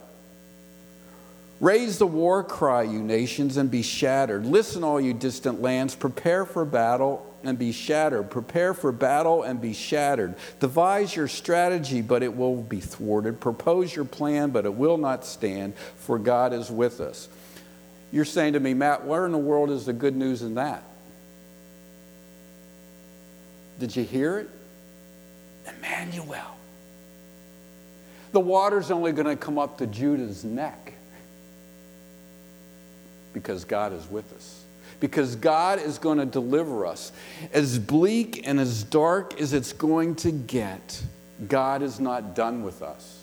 Raise 1.60 1.98
the 1.98 2.08
war 2.08 2.44
cry, 2.44 2.84
you 2.84 3.02
nations, 3.02 3.56
and 3.56 3.72
be 3.72 3.82
shattered. 3.82 4.46
Listen, 4.46 4.84
all 4.84 5.00
you 5.00 5.14
distant 5.14 5.62
lands, 5.62 5.96
prepare 5.96 6.46
for 6.46 6.66
battle 6.66 7.26
and 7.44 7.58
be 7.58 7.72
shattered. 7.72 8.30
Prepare 8.30 8.74
for 8.74 8.92
battle 8.92 9.44
and 9.44 9.62
be 9.62 9.74
shattered. 9.74 10.36
Devise 10.60 11.16
your 11.16 11.28
strategy, 11.28 12.02
but 12.02 12.22
it 12.24 12.36
will 12.36 12.62
be 12.62 12.82
thwarted. 12.82 13.40
Propose 13.40 13.96
your 13.96 14.04
plan, 14.04 14.50
but 14.50 14.66
it 14.66 14.74
will 14.74 14.98
not 14.98 15.26
stand, 15.26 15.74
for 15.96 16.20
God 16.20 16.52
is 16.52 16.70
with 16.70 17.00
us. 17.00 17.30
You're 18.12 18.26
saying 18.26 18.54
to 18.54 18.60
me, 18.60 18.74
Matt, 18.74 19.06
where 19.06 19.26
in 19.26 19.32
the 19.32 19.38
world 19.38 19.70
is 19.70 19.86
the 19.86 19.94
good 19.94 20.16
news 20.16 20.42
in 20.42 20.56
that? 20.56 20.84
Did 23.80 23.96
you 23.96 24.04
hear 24.04 24.40
it? 24.40 24.50
Emmanuel. 25.68 26.58
The 28.32 28.40
water's 28.40 28.90
only 28.92 29.12
going 29.12 29.28
to 29.28 29.36
come 29.36 29.60
up 29.60 29.78
to 29.78 29.88
Judah's 29.88 30.44
neck 30.44 30.94
because 33.34 33.66
God 33.66 33.94
is 33.94 34.08
with 34.10 34.34
us. 34.34 34.64
Because 35.00 35.36
God 35.36 35.80
is 35.80 35.98
going 35.98 36.18
to 36.18 36.26
deliver 36.26 36.86
us. 36.86 37.12
As 37.52 37.78
bleak 37.78 38.48
and 38.48 38.60
as 38.60 38.84
dark 38.84 39.40
as 39.40 39.54
it's 39.54 39.74
going 39.74 40.16
to 40.16 40.32
get, 40.32 41.04
God 41.48 41.82
is 41.82 42.00
not 42.00 42.36
done 42.36 42.64
with 42.64 42.82
us. 42.82 43.20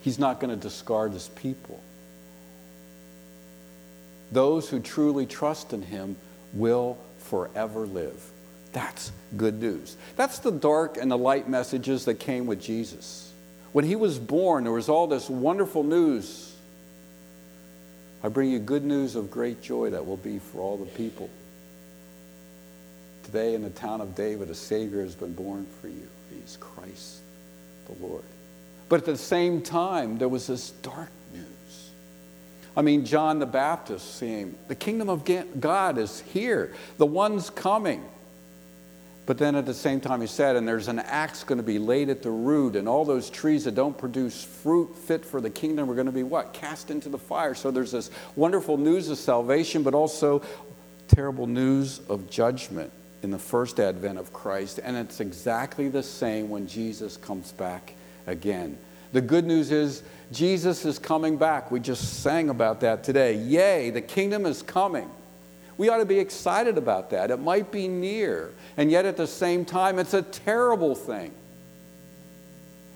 He's 0.00 0.18
not 0.18 0.40
going 0.40 0.50
to 0.50 0.60
discard 0.60 1.12
his 1.12 1.28
people. 1.28 1.80
Those 4.32 4.68
who 4.68 4.80
truly 4.80 5.26
trust 5.26 5.72
in 5.72 5.82
him 5.82 6.16
will 6.52 6.98
forever 7.18 7.86
live. 7.86 8.22
That's 8.76 9.10
good 9.38 9.58
news. 9.58 9.96
That's 10.16 10.40
the 10.40 10.50
dark 10.50 10.98
and 10.98 11.10
the 11.10 11.16
light 11.16 11.48
messages 11.48 12.04
that 12.04 12.16
came 12.16 12.44
with 12.44 12.60
Jesus. 12.60 13.32
When 13.72 13.86
he 13.86 13.96
was 13.96 14.18
born, 14.18 14.64
there 14.64 14.72
was 14.72 14.90
all 14.90 15.06
this 15.06 15.30
wonderful 15.30 15.82
news 15.82 16.54
I 18.22 18.28
bring 18.28 18.50
you 18.50 18.58
good 18.58 18.84
news 18.84 19.14
of 19.14 19.30
great 19.30 19.62
joy 19.62 19.90
that 19.90 20.04
will 20.04 20.18
be 20.18 20.40
for 20.40 20.60
all 20.60 20.76
the 20.76 20.84
people. 20.84 21.30
Today 23.24 23.54
in 23.54 23.62
the 23.62 23.70
town 23.70 24.02
of 24.02 24.14
David, 24.14 24.50
a 24.50 24.54
Savior 24.54 25.00
has 25.00 25.14
been 25.14 25.32
born 25.32 25.64
for 25.80 25.88
you. 25.88 26.06
He's 26.28 26.58
Christ 26.60 27.20
the 27.86 28.04
Lord. 28.04 28.24
But 28.90 29.00
at 29.00 29.06
the 29.06 29.16
same 29.16 29.62
time, 29.62 30.18
there 30.18 30.28
was 30.28 30.48
this 30.48 30.70
dark 30.70 31.10
news. 31.32 31.90
I 32.76 32.82
mean, 32.82 33.06
John 33.06 33.38
the 33.38 33.46
Baptist 33.46 34.16
saying, 34.16 34.54
The 34.68 34.74
kingdom 34.74 35.08
of 35.08 35.24
God 35.58 35.96
is 35.96 36.20
here, 36.20 36.74
the 36.98 37.06
one's 37.06 37.48
coming. 37.48 38.04
But 39.26 39.38
then 39.38 39.56
at 39.56 39.66
the 39.66 39.74
same 39.74 40.00
time, 40.00 40.20
he 40.20 40.28
said, 40.28 40.54
and 40.54 40.66
there's 40.66 40.86
an 40.86 41.00
axe 41.00 41.42
going 41.42 41.58
to 41.58 41.64
be 41.64 41.80
laid 41.80 42.08
at 42.10 42.22
the 42.22 42.30
root, 42.30 42.76
and 42.76 42.88
all 42.88 43.04
those 43.04 43.28
trees 43.28 43.64
that 43.64 43.74
don't 43.74 43.98
produce 43.98 44.44
fruit 44.44 44.96
fit 44.96 45.24
for 45.24 45.40
the 45.40 45.50
kingdom 45.50 45.90
are 45.90 45.94
going 45.94 46.06
to 46.06 46.12
be 46.12 46.22
what? 46.22 46.52
Cast 46.52 46.92
into 46.92 47.08
the 47.08 47.18
fire. 47.18 47.54
So 47.54 47.72
there's 47.72 47.90
this 47.90 48.10
wonderful 48.36 48.76
news 48.76 49.10
of 49.10 49.18
salvation, 49.18 49.82
but 49.82 49.94
also 49.94 50.42
terrible 51.08 51.48
news 51.48 52.00
of 52.08 52.30
judgment 52.30 52.92
in 53.22 53.32
the 53.32 53.38
first 53.38 53.80
advent 53.80 54.18
of 54.18 54.32
Christ. 54.32 54.78
And 54.82 54.96
it's 54.96 55.18
exactly 55.18 55.88
the 55.88 56.04
same 56.04 56.48
when 56.48 56.68
Jesus 56.68 57.16
comes 57.16 57.50
back 57.50 57.94
again. 58.28 58.78
The 59.12 59.20
good 59.20 59.44
news 59.44 59.72
is 59.72 60.04
Jesus 60.30 60.84
is 60.84 60.98
coming 61.00 61.36
back. 61.36 61.70
We 61.72 61.80
just 61.80 62.22
sang 62.22 62.48
about 62.48 62.80
that 62.80 63.02
today. 63.02 63.34
Yay, 63.34 63.90
the 63.90 64.02
kingdom 64.02 64.46
is 64.46 64.62
coming. 64.62 65.10
We 65.78 65.88
ought 65.88 65.98
to 65.98 66.06
be 66.06 66.18
excited 66.18 66.78
about 66.78 67.10
that. 67.10 67.30
It 67.30 67.38
might 67.38 67.70
be 67.70 67.86
near, 67.86 68.52
and 68.76 68.90
yet 68.90 69.04
at 69.04 69.16
the 69.16 69.26
same 69.26 69.64
time, 69.64 69.98
it's 69.98 70.14
a 70.14 70.22
terrible 70.22 70.94
thing. 70.94 71.32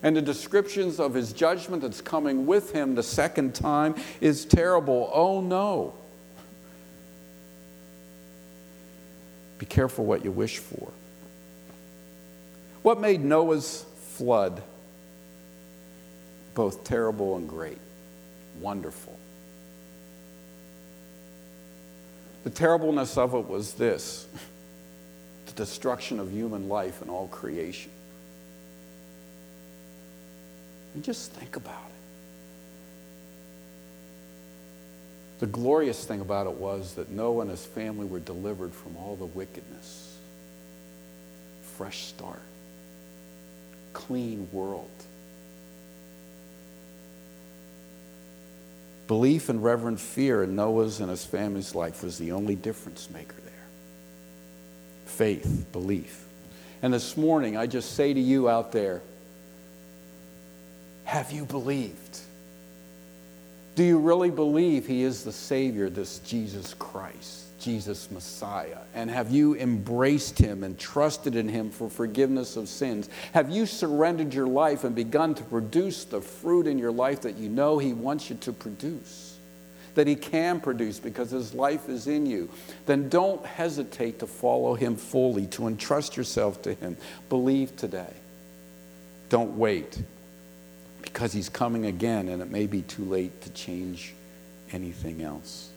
And 0.03 0.17
the 0.17 0.23
descriptions 0.23 0.99
of 0.99 1.13
his 1.13 1.35
judgment 1.35 1.83
that's 1.83 2.01
coming 2.01 2.47
with 2.47 2.73
him 2.73 2.95
the 2.95 3.03
second 3.03 3.55
time 3.55 3.97
is 4.23 4.47
terrible. 4.47 5.11
Oh 5.13 5.43
no. 5.43 5.93
Be 9.59 9.67
careful 9.67 10.07
what 10.07 10.25
you 10.25 10.31
wish 10.31 10.57
for. 10.57 10.91
What 12.81 12.99
made 12.99 13.23
Noah's 13.23 13.85
flood 14.17 14.63
both 16.55 16.83
terrible 16.83 17.37
and 17.37 17.47
great? 17.47 17.77
Wonderful. 18.59 19.20
The 22.45 22.51
terribleness 22.51 23.19
of 23.19 23.35
it 23.35 23.47
was 23.49 23.75
this 23.75 24.27
the 25.47 25.53
destruction 25.53 26.19
of 26.21 26.31
human 26.31 26.69
life 26.69 27.03
and 27.03 27.11
all 27.11 27.29
creation. 27.29 27.91
And 30.95 31.05
just 31.05 31.33
think 31.33 31.57
about 31.57 31.75
it. 31.75 31.91
The 35.41 35.47
glorious 35.47 36.05
thing 36.05 36.21
about 36.21 36.47
it 36.47 36.53
was 36.53 36.95
that 36.95 37.11
Noah 37.11 37.43
and 37.43 37.51
his 37.51 37.65
family 37.65 38.07
were 38.07 38.21
delivered 38.21 38.75
from 38.75 38.97
all 38.97 39.17
the 39.17 39.25
wickedness. 39.25 40.19
Fresh 41.63 42.05
start, 42.05 42.43
clean 43.95 44.49
world. 44.53 44.91
Belief 49.11 49.49
and 49.49 49.61
reverent 49.61 49.99
fear 49.99 50.45
in 50.45 50.55
Noah's 50.55 51.01
and 51.01 51.11
his 51.11 51.25
family's 51.25 51.75
life 51.75 52.05
was 52.05 52.17
the 52.17 52.31
only 52.31 52.55
difference 52.55 53.11
maker 53.11 53.35
there. 53.45 53.53
Faith, 55.05 55.67
belief. 55.73 56.25
And 56.81 56.95
this 56.95 57.17
morning, 57.17 57.57
I 57.57 57.67
just 57.67 57.97
say 57.97 58.15
to 58.15 58.21
you 58.21 58.49
out 58.49 58.71
there 58.71 59.03
have 61.03 61.33
you 61.33 61.45
believed? 61.45 62.21
Do 63.75 63.83
you 63.83 63.99
really 63.99 64.31
believe 64.31 64.87
he 64.87 65.03
is 65.03 65.25
the 65.25 65.33
Savior, 65.33 65.91
this 65.91 66.21
Jesus 66.21 66.73
Christ? 66.75 67.47
Jesus 67.61 68.11
Messiah? 68.11 68.79
And 68.95 69.11
have 69.11 69.31
you 69.31 69.55
embraced 69.57 70.39
him 70.39 70.65
and 70.65 70.79
trusted 70.79 71.37
in 71.37 71.49
him 71.49 71.71
for 71.71 71.89
forgiveness 71.89 72.57
of 72.57 72.69
sins? 72.69 73.09
Have 73.33 73.51
you 73.51 73.67
surrendered 73.67 74.35
your 74.35 74.47
life 74.47 74.85
and 74.85 74.95
begun 74.95 75.35
to 75.35 75.45
produce 75.45 76.05
the 76.05 76.21
fruit 76.21 76.67
in 76.67 76.79
your 76.79 76.91
life 76.91 77.21
that 77.23 77.37
you 77.37 77.49
know 77.49 77.79
he 77.79 77.93
wants 77.93 78.31
you 78.31 78.37
to 78.37 78.53
produce? 78.53 79.39
That 79.95 80.07
he 80.07 80.17
can 80.17 80.61
produce 80.61 80.99
because 80.99 81.31
his 81.31 81.53
life 81.53 81.89
is 81.89 82.07
in 82.07 82.27
you. 82.27 82.49
Then 82.87 83.09
don't 83.09 83.45
hesitate 83.45 84.19
to 84.21 84.27
follow 84.27 84.75
him 84.75 84.97
fully, 84.97 85.47
to 85.49 85.67
entrust 85.67 86.17
yourself 86.17 86.63
to 86.63 86.75
him. 86.75 86.97
Believe 87.29 87.77
today. 87.77 88.13
Don't 89.29 89.57
wait 89.57 90.03
because 91.03 91.33
he's 91.33 91.49
coming 91.49 91.87
again 91.87 92.29
and 92.29 92.43
it 92.43 92.51
may 92.51 92.67
be 92.67 92.83
too 92.83 93.05
late 93.05 93.41
to 93.43 93.51
change 93.51 94.15
anything 94.73 95.23
else. 95.23 95.70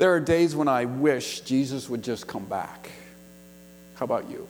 There 0.00 0.14
are 0.14 0.20
days 0.20 0.56
when 0.56 0.66
I 0.66 0.86
wish 0.86 1.40
Jesus 1.40 1.90
would 1.90 2.02
just 2.02 2.26
come 2.26 2.46
back. 2.46 2.90
How 3.96 4.04
about 4.04 4.30
you? 4.30 4.48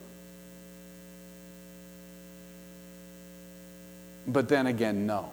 But 4.28 4.48
then 4.48 4.68
again, 4.68 5.08
no. 5.08 5.32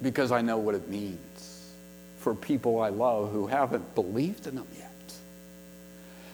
Because 0.00 0.30
I 0.30 0.40
know 0.40 0.56
what 0.56 0.76
it 0.76 0.88
means 0.88 1.72
for 2.18 2.32
people 2.32 2.80
I 2.80 2.90
love 2.90 3.32
who 3.32 3.48
haven't 3.48 3.96
believed 3.96 4.46
in 4.46 4.56
Him 4.58 4.66
yet. 4.78 5.12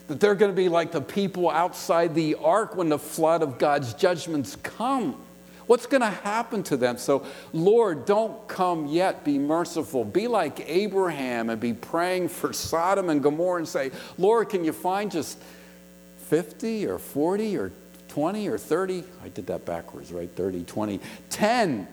That 0.09 0.21
they're 0.21 0.35
going 0.35 0.53
to 0.53 0.57
be 0.57 0.69
like 0.69 0.93
the 0.93 1.01
people 1.01 1.49
outside 1.49 2.15
the 2.15 2.35
ark 2.35 2.77
when 2.77 2.91
the 2.91 2.99
flood 2.99 3.43
of 3.43 3.57
God's 3.57 3.95
judgments 3.95 4.57
come. 4.57 5.24
What's 5.67 5.87
going 5.87 6.03
to 6.03 6.11
happen 6.11 6.63
to 6.65 6.77
them? 6.77 6.99
So, 6.99 7.27
Lord, 7.53 8.05
don't 8.05 8.47
come 8.49 8.87
yet. 8.87 9.25
Be 9.25 9.39
merciful. 9.39 10.05
Be 10.05 10.29
like 10.29 10.69
Abraham 10.69 11.51
and 11.51 11.61
be 11.61 11.73
praying 11.73 12.29
for 12.29 12.53
Sodom 12.53 13.09
and 13.09 13.23
Gomorrah 13.23 13.59
and 13.59 13.69
say, 13.69 13.91
Lord, 14.19 14.51
can 14.51 14.65
you 14.65 14.73
find 14.73 15.11
just 15.11 15.39
50 16.29 16.87
or 16.87 16.99
40 16.99 17.57
or 17.57 17.73
20 18.09 18.49
or 18.49 18.59
30? 18.59 19.05
I 19.25 19.29
did 19.29 19.47
that 19.47 19.65
backwards, 19.65 20.13
right? 20.13 20.31
30, 20.31 20.65
20, 20.65 21.01
10 21.31 21.89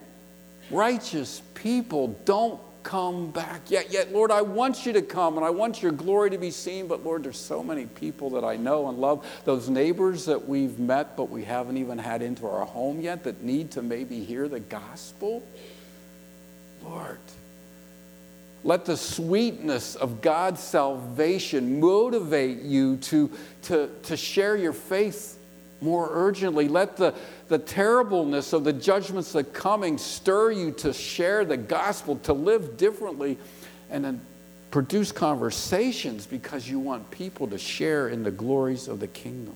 righteous 0.70 1.42
people. 1.54 2.10
Don't 2.26 2.60
come 2.84 3.32
back 3.32 3.62
yet. 3.70 3.92
Yet, 3.92 4.12
Lord, 4.12 4.32
I 4.32 4.42
want 4.42 4.86
you 4.86 4.94
to 4.94 5.02
come 5.02 5.38
and 5.38 5.46
I 5.46 5.50
want 5.50 5.82
your 5.82 5.92
glory 5.92 6.30
to 6.32 6.38
be 6.38 6.52
seen. 6.52 6.88
But, 6.88 7.04
Lord, 7.04 7.24
there's 7.24 7.40
so 7.40 7.64
many 7.64 7.86
people 7.86 8.30
that 8.32 8.44
I 8.44 8.58
know 8.58 8.90
and 8.90 8.98
love, 9.00 9.26
those 9.46 9.70
neighbors 9.70 10.26
that 10.26 10.48
we've 10.48 10.80
met 10.80 11.16
but 11.16 11.30
we 11.30 11.44
haven't 11.44 11.78
even 11.78 11.98
had 11.98 12.22
into 12.22 12.48
our 12.48 12.66
home 12.66 13.02
yet 13.02 13.24
that 13.24 13.44
need 13.44 13.72
to 13.72 13.82
maybe 13.82 14.24
hear 14.24 14.48
the 14.48 14.60
gospel. 14.60 15.44
Lord, 16.84 17.20
Let 18.64 18.86
the 18.86 18.98
sweetness 18.98 19.96
of 19.96 20.22
God's 20.22 20.62
salvation 20.62 21.80
motivate 21.80 22.62
you 22.62 22.98
to, 22.98 23.32
to, 23.64 23.90
to 24.04 24.18
share 24.18 24.56
your 24.56 24.74
faith 24.74 25.38
more 25.82 26.10
urgently. 26.12 26.68
Let 26.68 26.96
the, 26.96 27.16
the 27.52 27.60
terribleness 27.60 28.54
of 28.54 28.64
the 28.64 28.72
judgments 28.72 29.34
that 29.34 29.54
coming 29.54 29.98
stir 29.98 30.52
you 30.52 30.72
to 30.72 30.94
share 30.94 31.44
the 31.44 31.58
gospel, 31.58 32.16
to 32.20 32.32
live 32.32 32.78
differently, 32.78 33.38
and 33.90 34.06
then 34.06 34.22
produce 34.72 35.12
conversations 35.12 36.26
because 36.26 36.70
you 36.70 36.80
want 36.80 37.12
people 37.12 37.50
to 37.50 37.58
share 37.58 38.08
in 38.08 38.24
the 38.24 38.32
glories 38.32 38.88
of 38.88 39.02
the 39.02 39.08
kingdom. 39.08 39.54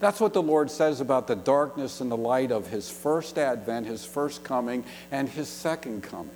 That's 0.00 0.20
what 0.20 0.32
the 0.32 0.42
Lord 0.42 0.70
says 0.70 1.02
about 1.02 1.26
the 1.26 1.36
darkness 1.36 2.00
and 2.00 2.10
the 2.10 2.16
light 2.16 2.50
of 2.50 2.66
his 2.66 2.88
first 2.88 3.36
advent, 3.36 3.86
his 3.86 4.02
first 4.06 4.42
coming, 4.42 4.84
and 5.12 5.28
his 5.28 5.50
second 5.50 6.02
coming. 6.02 6.30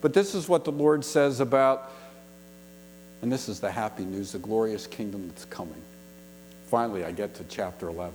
But 0.00 0.14
this 0.14 0.34
is 0.34 0.48
what 0.48 0.64
the 0.64 0.72
Lord 0.72 1.04
says 1.04 1.40
about, 1.40 1.92
and 3.20 3.30
this 3.30 3.50
is 3.50 3.60
the 3.60 3.70
happy 3.70 4.06
news, 4.06 4.32
the 4.32 4.38
glorious 4.38 4.86
kingdom 4.86 5.28
that's 5.28 5.44
coming. 5.44 5.82
Finally, 6.68 7.04
I 7.04 7.12
get 7.12 7.34
to 7.34 7.44
chapter 7.50 7.90
11. 7.90 8.14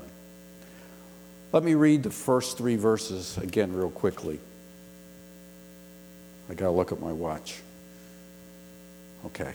Let 1.57 1.63
me 1.63 1.73
read 1.73 2.03
the 2.03 2.11
first 2.11 2.55
three 2.55 2.75
verses 2.75 3.35
again, 3.39 3.73
real 3.73 3.89
quickly. 3.89 4.39
I 6.51 6.53
got 6.53 6.65
to 6.65 6.69
look 6.69 6.91
at 6.91 7.01
my 7.01 7.11
watch. 7.11 7.61
Okay, 9.25 9.51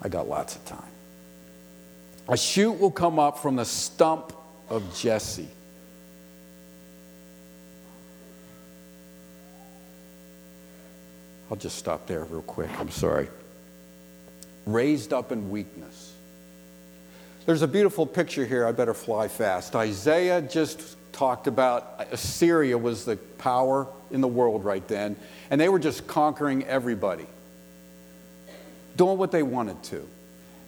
I 0.00 0.08
got 0.08 0.28
lots 0.28 0.54
of 0.54 0.64
time. 0.66 0.92
A 2.28 2.36
shoot 2.36 2.70
will 2.70 2.92
come 2.92 3.18
up 3.18 3.38
from 3.38 3.56
the 3.56 3.64
stump 3.64 4.32
of 4.68 4.96
Jesse. 4.96 5.48
I'll 11.50 11.56
just 11.56 11.76
stop 11.76 12.06
there 12.06 12.22
real 12.22 12.42
quick. 12.42 12.70
I'm 12.78 12.90
sorry. 12.92 13.26
Raised 14.64 15.12
up 15.12 15.32
in 15.32 15.50
weakness. 15.50 16.07
There's 17.48 17.62
a 17.62 17.66
beautiful 17.66 18.04
picture 18.04 18.44
here. 18.44 18.66
I 18.66 18.72
better 18.72 18.92
fly 18.92 19.26
fast. 19.26 19.74
Isaiah 19.74 20.42
just 20.42 20.98
talked 21.12 21.46
about 21.46 22.06
Assyria 22.12 22.76
was 22.76 23.06
the 23.06 23.16
power 23.16 23.86
in 24.10 24.20
the 24.20 24.28
world 24.28 24.66
right 24.66 24.86
then, 24.86 25.16
and 25.48 25.58
they 25.58 25.70
were 25.70 25.78
just 25.78 26.06
conquering 26.06 26.64
everybody, 26.64 27.24
doing 28.98 29.16
what 29.16 29.32
they 29.32 29.42
wanted 29.42 29.82
to. 29.84 30.06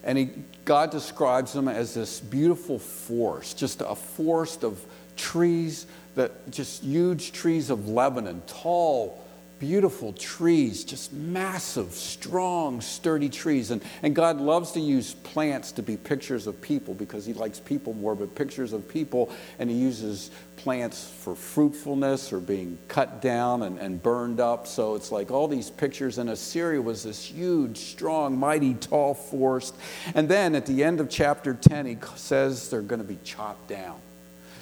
And 0.04 0.16
he, 0.16 0.30
God 0.64 0.90
describes 0.90 1.52
them 1.52 1.68
as 1.68 1.92
this 1.92 2.18
beautiful 2.18 2.78
forest, 2.78 3.58
just 3.58 3.82
a 3.82 3.94
forest 3.94 4.64
of 4.64 4.82
trees 5.18 5.84
that 6.14 6.50
just 6.50 6.82
huge 6.82 7.32
trees 7.32 7.68
of 7.68 7.90
Lebanon, 7.90 8.40
tall, 8.46 9.22
beautiful 9.60 10.14
trees, 10.14 10.82
just 10.84 11.12
massive, 11.12 11.92
strong, 11.92 12.80
sturdy 12.80 13.28
trees. 13.28 13.70
And, 13.70 13.82
and 14.02 14.16
God 14.16 14.40
loves 14.40 14.72
to 14.72 14.80
use 14.80 15.14
plants 15.14 15.70
to 15.72 15.82
be 15.82 15.96
pictures 15.96 16.46
of 16.46 16.60
people 16.60 16.94
because 16.94 17.26
He 17.26 17.34
likes 17.34 17.60
people 17.60 17.92
more, 17.92 18.16
but 18.16 18.34
pictures 18.34 18.72
of 18.72 18.88
people, 18.88 19.30
and 19.58 19.70
He 19.70 19.76
uses 19.76 20.30
plants 20.56 21.08
for 21.20 21.36
fruitfulness 21.36 22.32
or 22.32 22.40
being 22.40 22.78
cut 22.88 23.22
down 23.22 23.62
and, 23.62 23.78
and 23.78 24.02
burned 24.02 24.40
up. 24.40 24.66
So 24.66 24.94
it's 24.94 25.12
like 25.12 25.30
all 25.30 25.46
these 25.46 25.70
pictures. 25.70 26.18
And 26.18 26.30
Assyria 26.30 26.80
was 26.80 27.04
this 27.04 27.24
huge, 27.26 27.76
strong, 27.76 28.36
mighty, 28.38 28.74
tall 28.74 29.14
forest. 29.14 29.76
And 30.14 30.28
then 30.28 30.54
at 30.54 30.66
the 30.66 30.82
end 30.82 31.00
of 31.00 31.10
chapter 31.10 31.54
10, 31.54 31.86
He 31.86 31.98
says 32.16 32.70
they're 32.70 32.80
going 32.80 33.02
to 33.02 33.06
be 33.06 33.18
chopped 33.22 33.68
down. 33.68 34.00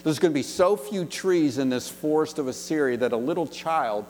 There's 0.04 0.18
going 0.18 0.32
to 0.32 0.38
be 0.38 0.42
so 0.42 0.76
few 0.76 1.04
trees 1.04 1.58
in 1.58 1.68
this 1.68 1.88
forest 1.88 2.38
of 2.38 2.48
Assyria 2.48 2.96
that 2.98 3.12
a 3.12 3.16
little 3.16 3.46
child 3.46 4.06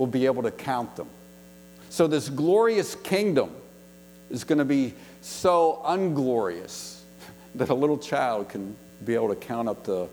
will 0.00 0.06
be 0.06 0.24
able 0.24 0.42
to 0.42 0.50
count 0.50 0.96
them. 0.96 1.08
So, 1.90 2.06
this 2.06 2.30
glorious 2.30 2.94
kingdom 2.94 3.50
is 4.30 4.44
going 4.44 4.58
to 4.58 4.64
be 4.64 4.94
so 5.20 5.82
unglorious 5.84 7.02
that 7.56 7.68
a 7.68 7.74
little 7.74 7.98
child 7.98 8.48
can 8.48 8.74
be 9.04 9.14
able 9.14 9.28
to 9.28 9.36
count 9.36 9.68
up 9.68 9.84
to, 9.84 10.08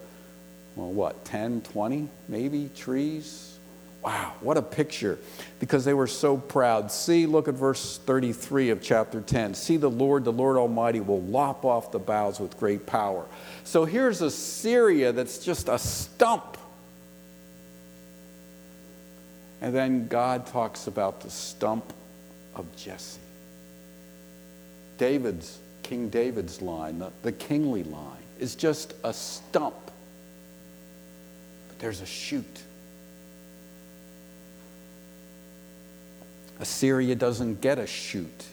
well, 0.76 0.91
what, 0.91 1.23
10, 1.23 1.62
20 1.62 2.10
maybe 2.28 2.69
trees? 2.76 3.58
Wow, 4.04 4.34
what 4.41 4.58
a 4.58 4.62
picture. 4.62 5.19
Because 5.62 5.86
they 5.86 5.93
were 5.93 6.08
so 6.08 6.36
proud. 6.36 6.91
See, 6.91 7.26
look 7.26 7.47
at 7.47 7.54
verse 7.54 7.97
33 8.00 8.71
of 8.71 8.82
chapter 8.82 9.21
10. 9.21 9.54
See, 9.54 9.78
the 9.78 9.89
Lord, 9.89 10.26
the 10.26 10.34
Lord 10.34 10.58
Almighty, 10.58 11.00
will 11.00 11.21
lop 11.21 11.63
off 11.63 11.93
the 11.93 12.00
boughs 12.00 12.41
with 12.41 12.60
great 12.60 12.86
power. 12.86 13.26
So 13.63 13.86
here's 13.86 14.21
Assyria 14.21 15.13
that's 15.13 15.38
just 15.38 15.69
a 15.69 15.80
stump 15.80 16.58
and 19.62 19.74
then 19.74 20.08
God 20.08 20.46
talks 20.48 20.88
about 20.88 21.22
the 21.22 21.30
stump 21.30 21.93
of 22.56 22.65
Jesse. 22.76 23.20
David's, 24.98 25.60
King 25.84 26.10
David's 26.10 26.62
line, 26.62 27.00
the, 27.00 27.12
the 27.24 27.32
kingly 27.32 27.84
line, 27.84 28.17
is 28.39 28.56
just 28.56 28.93
a 29.04 29.13
stump. 29.13 29.76
But 31.67 31.80
there's 31.80 32.02
a 32.02 32.06
shoot. 32.06 32.63
Assyria 36.60 37.15
doesn't 37.15 37.62
get 37.62 37.78
a 37.78 37.86
shoot, 37.86 38.46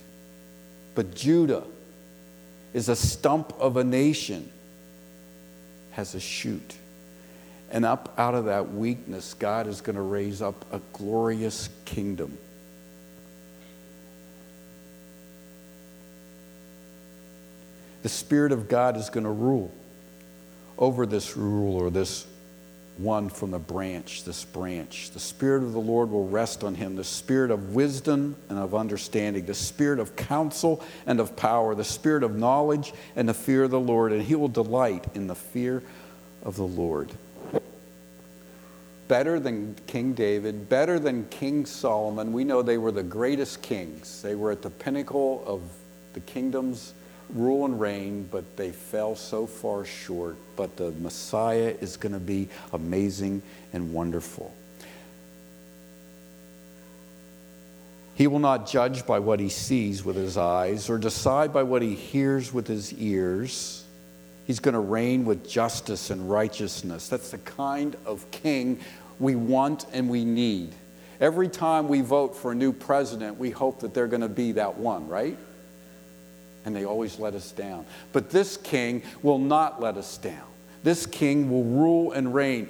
but 0.94 1.14
Judah 1.14 1.64
is 2.74 2.88
a 2.88 2.96
stump 2.96 3.52
of 3.58 3.76
a 3.78 3.84
nation, 3.84 4.50
has 5.92 6.14
a 6.14 6.20
shoot. 6.20 6.74
And 7.74 7.84
up 7.84 8.14
out 8.16 8.36
of 8.36 8.44
that 8.44 8.72
weakness, 8.72 9.34
God 9.34 9.66
is 9.66 9.80
going 9.80 9.96
to 9.96 10.02
raise 10.02 10.40
up 10.40 10.64
a 10.72 10.80
glorious 10.92 11.68
kingdom. 11.84 12.38
The 18.04 18.08
Spirit 18.08 18.52
of 18.52 18.68
God 18.68 18.96
is 18.96 19.10
going 19.10 19.24
to 19.24 19.30
rule 19.30 19.74
over 20.78 21.04
this 21.04 21.36
rule 21.36 21.74
or 21.74 21.90
this 21.90 22.28
one 22.96 23.28
from 23.28 23.50
the 23.50 23.58
branch, 23.58 24.22
this 24.22 24.44
branch. 24.44 25.10
The 25.10 25.18
Spirit 25.18 25.64
of 25.64 25.72
the 25.72 25.80
Lord 25.80 26.12
will 26.12 26.28
rest 26.28 26.62
on 26.62 26.76
him. 26.76 26.94
The 26.94 27.02
Spirit 27.02 27.50
of 27.50 27.74
wisdom 27.74 28.36
and 28.48 28.56
of 28.56 28.76
understanding, 28.76 29.46
the 29.46 29.54
Spirit 29.54 29.98
of 29.98 30.14
counsel 30.14 30.80
and 31.06 31.18
of 31.18 31.34
power, 31.34 31.74
the 31.74 31.82
Spirit 31.82 32.22
of 32.22 32.36
knowledge 32.36 32.92
and 33.16 33.28
the 33.28 33.34
fear 33.34 33.64
of 33.64 33.72
the 33.72 33.80
Lord, 33.80 34.12
and 34.12 34.22
he 34.22 34.36
will 34.36 34.46
delight 34.46 35.04
in 35.16 35.26
the 35.26 35.34
fear 35.34 35.82
of 36.44 36.54
the 36.54 36.62
Lord 36.62 37.10
better 39.08 39.38
than 39.38 39.76
King 39.86 40.14
David, 40.14 40.68
better 40.68 40.98
than 40.98 41.26
King 41.28 41.66
Solomon. 41.66 42.32
We 42.32 42.44
know 42.44 42.62
they 42.62 42.78
were 42.78 42.92
the 42.92 43.02
greatest 43.02 43.62
kings. 43.62 44.22
They 44.22 44.34
were 44.34 44.50
at 44.50 44.62
the 44.62 44.70
pinnacle 44.70 45.42
of 45.46 45.62
the 46.14 46.20
kingdom's 46.20 46.94
rule 47.30 47.64
and 47.64 47.80
reign, 47.80 48.28
but 48.30 48.56
they 48.56 48.70
fell 48.70 49.16
so 49.16 49.46
far 49.46 49.84
short. 49.84 50.36
But 50.56 50.76
the 50.76 50.92
Messiah 50.92 51.74
is 51.80 51.96
going 51.96 52.12
to 52.12 52.20
be 52.20 52.48
amazing 52.72 53.42
and 53.72 53.92
wonderful. 53.92 54.54
He 58.14 58.28
will 58.28 58.38
not 58.38 58.68
judge 58.68 59.06
by 59.06 59.18
what 59.18 59.40
he 59.40 59.48
sees 59.48 60.04
with 60.04 60.14
his 60.14 60.36
eyes 60.36 60.88
or 60.88 60.98
decide 60.98 61.52
by 61.52 61.64
what 61.64 61.82
he 61.82 61.94
hears 61.94 62.52
with 62.52 62.68
his 62.68 62.92
ears 62.92 63.83
He's 64.46 64.60
going 64.60 64.74
to 64.74 64.80
reign 64.80 65.24
with 65.24 65.48
justice 65.48 66.10
and 66.10 66.30
righteousness. 66.30 67.08
That's 67.08 67.30
the 67.30 67.38
kind 67.38 67.96
of 68.04 68.30
king 68.30 68.80
we 69.18 69.34
want 69.34 69.86
and 69.92 70.08
we 70.08 70.24
need. 70.24 70.74
Every 71.20 71.48
time 71.48 71.88
we 71.88 72.00
vote 72.00 72.36
for 72.36 72.52
a 72.52 72.54
new 72.54 72.72
president, 72.72 73.38
we 73.38 73.50
hope 73.50 73.80
that 73.80 73.94
they're 73.94 74.08
going 74.08 74.20
to 74.20 74.28
be 74.28 74.52
that 74.52 74.76
one, 74.76 75.08
right? 75.08 75.38
And 76.64 76.74
they 76.74 76.84
always 76.84 77.18
let 77.18 77.34
us 77.34 77.52
down. 77.52 77.86
But 78.12 78.30
this 78.30 78.56
king 78.56 79.02
will 79.22 79.38
not 79.38 79.80
let 79.80 79.96
us 79.96 80.18
down. 80.18 80.46
This 80.82 81.06
king 81.06 81.50
will 81.50 81.64
rule 81.64 82.12
and 82.12 82.34
reign 82.34 82.68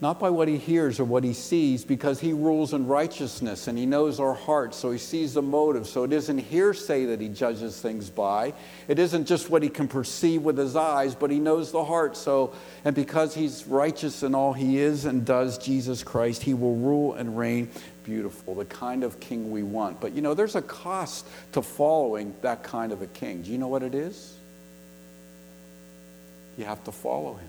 not 0.00 0.20
by 0.20 0.30
what 0.30 0.46
he 0.46 0.56
hears 0.56 1.00
or 1.00 1.04
what 1.04 1.24
he 1.24 1.32
sees, 1.32 1.84
because 1.84 2.20
he 2.20 2.32
rules 2.32 2.72
in 2.72 2.86
righteousness 2.86 3.66
and 3.66 3.76
he 3.76 3.84
knows 3.84 4.20
our 4.20 4.34
hearts, 4.34 4.76
so 4.76 4.92
he 4.92 4.98
sees 4.98 5.34
the 5.34 5.42
motive. 5.42 5.88
So 5.88 6.04
it 6.04 6.12
isn't 6.12 6.38
hearsay 6.38 7.06
that 7.06 7.20
he 7.20 7.28
judges 7.28 7.80
things 7.80 8.08
by. 8.08 8.54
It 8.86 9.00
isn't 9.00 9.26
just 9.26 9.50
what 9.50 9.62
he 9.62 9.68
can 9.68 9.88
perceive 9.88 10.42
with 10.42 10.56
his 10.56 10.76
eyes, 10.76 11.16
but 11.16 11.32
he 11.32 11.40
knows 11.40 11.72
the 11.72 11.84
heart. 11.84 12.16
So, 12.16 12.54
and 12.84 12.94
because 12.94 13.34
he's 13.34 13.66
righteous 13.66 14.22
in 14.22 14.36
all 14.36 14.52
he 14.52 14.78
is 14.78 15.04
and 15.04 15.24
does, 15.24 15.58
Jesus 15.58 16.04
Christ, 16.04 16.44
he 16.44 16.54
will 16.54 16.76
rule 16.76 17.14
and 17.14 17.36
reign 17.36 17.68
beautiful, 18.04 18.54
the 18.54 18.64
kind 18.66 19.02
of 19.02 19.18
king 19.18 19.50
we 19.50 19.64
want. 19.64 20.00
But 20.00 20.12
you 20.12 20.22
know, 20.22 20.32
there's 20.32 20.54
a 20.54 20.62
cost 20.62 21.26
to 21.52 21.60
following 21.60 22.34
that 22.42 22.62
kind 22.62 22.92
of 22.92 23.02
a 23.02 23.06
king. 23.08 23.42
Do 23.42 23.50
you 23.50 23.58
know 23.58 23.68
what 23.68 23.82
it 23.82 23.96
is? 23.96 24.34
You 26.56 26.66
have 26.66 26.82
to 26.84 26.92
follow 26.92 27.34
him. 27.34 27.48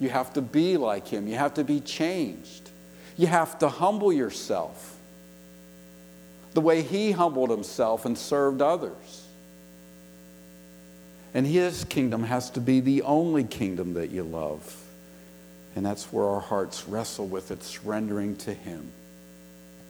You 0.00 0.08
have 0.08 0.32
to 0.34 0.42
be 0.42 0.76
like 0.76 1.08
him. 1.08 1.26
You 1.26 1.36
have 1.36 1.54
to 1.54 1.64
be 1.64 1.80
changed. 1.80 2.70
You 3.16 3.26
have 3.26 3.58
to 3.58 3.68
humble 3.68 4.12
yourself 4.12 4.96
the 6.54 6.60
way 6.60 6.82
he 6.82 7.12
humbled 7.12 7.50
himself 7.50 8.04
and 8.04 8.16
served 8.16 8.62
others. 8.62 9.26
And 11.34 11.46
his 11.46 11.84
kingdom 11.84 12.22
has 12.24 12.50
to 12.50 12.60
be 12.60 12.80
the 12.80 13.02
only 13.02 13.44
kingdom 13.44 13.94
that 13.94 14.10
you 14.10 14.22
love. 14.22 14.76
And 15.76 15.84
that's 15.84 16.12
where 16.12 16.24
our 16.24 16.40
hearts 16.40 16.88
wrestle 16.88 17.26
with 17.26 17.50
it, 17.50 17.62
surrendering 17.62 18.36
to 18.38 18.54
him. 18.54 18.90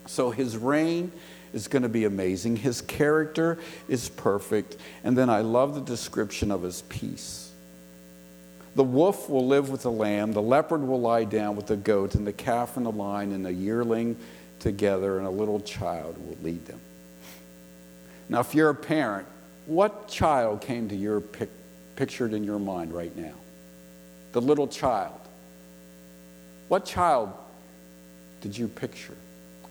So 0.06 0.30
his 0.30 0.56
reign 0.56 1.12
is 1.52 1.68
going 1.68 1.82
to 1.82 1.88
be 1.88 2.04
amazing. 2.04 2.56
His 2.56 2.80
character 2.82 3.58
is 3.88 4.08
perfect. 4.08 4.76
And 5.04 5.16
then 5.16 5.30
I 5.30 5.40
love 5.40 5.74
the 5.74 5.80
description 5.80 6.50
of 6.50 6.62
his 6.62 6.82
peace. 6.82 7.47
The 8.78 8.84
wolf 8.84 9.28
will 9.28 9.44
live 9.44 9.70
with 9.70 9.82
the 9.82 9.90
lamb, 9.90 10.34
the 10.34 10.40
leopard 10.40 10.82
will 10.82 11.00
lie 11.00 11.24
down 11.24 11.56
with 11.56 11.66
the 11.66 11.74
goat, 11.76 12.14
and 12.14 12.24
the 12.24 12.32
calf 12.32 12.76
and 12.76 12.86
the 12.86 12.92
lion 12.92 13.32
and 13.32 13.44
the 13.44 13.52
yearling 13.52 14.16
together, 14.60 15.18
and 15.18 15.26
a 15.26 15.30
little 15.30 15.58
child 15.58 16.16
will 16.16 16.36
lead 16.44 16.64
them. 16.66 16.78
Now, 18.28 18.38
if 18.38 18.54
you're 18.54 18.70
a 18.70 18.76
parent, 18.76 19.26
what 19.66 20.06
child 20.06 20.60
came 20.60 20.88
to 20.90 20.94
your 20.94 21.20
pic- 21.20 21.50
pictured 21.96 22.32
in 22.32 22.44
your 22.44 22.60
mind 22.60 22.92
right 22.92 23.16
now? 23.16 23.34
The 24.30 24.40
little 24.40 24.68
child. 24.68 25.18
What 26.68 26.84
child 26.84 27.32
did 28.42 28.56
you 28.56 28.68
picture? 28.68 29.16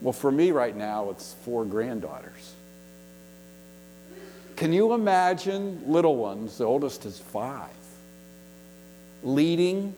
Well, 0.02 0.12
for 0.12 0.34
me 0.34 0.52
right 0.52 0.76
now, 0.76 1.12
it's 1.12 1.34
four 1.46 1.64
granddaughters. 1.64 2.56
Can 4.58 4.74
you 4.74 4.92
imagine 4.92 5.82
little 5.88 6.18
ones, 6.18 6.58
the 6.58 6.66
oldest 6.66 7.06
is 7.06 7.18
five, 7.18 7.70
leading 9.24 9.96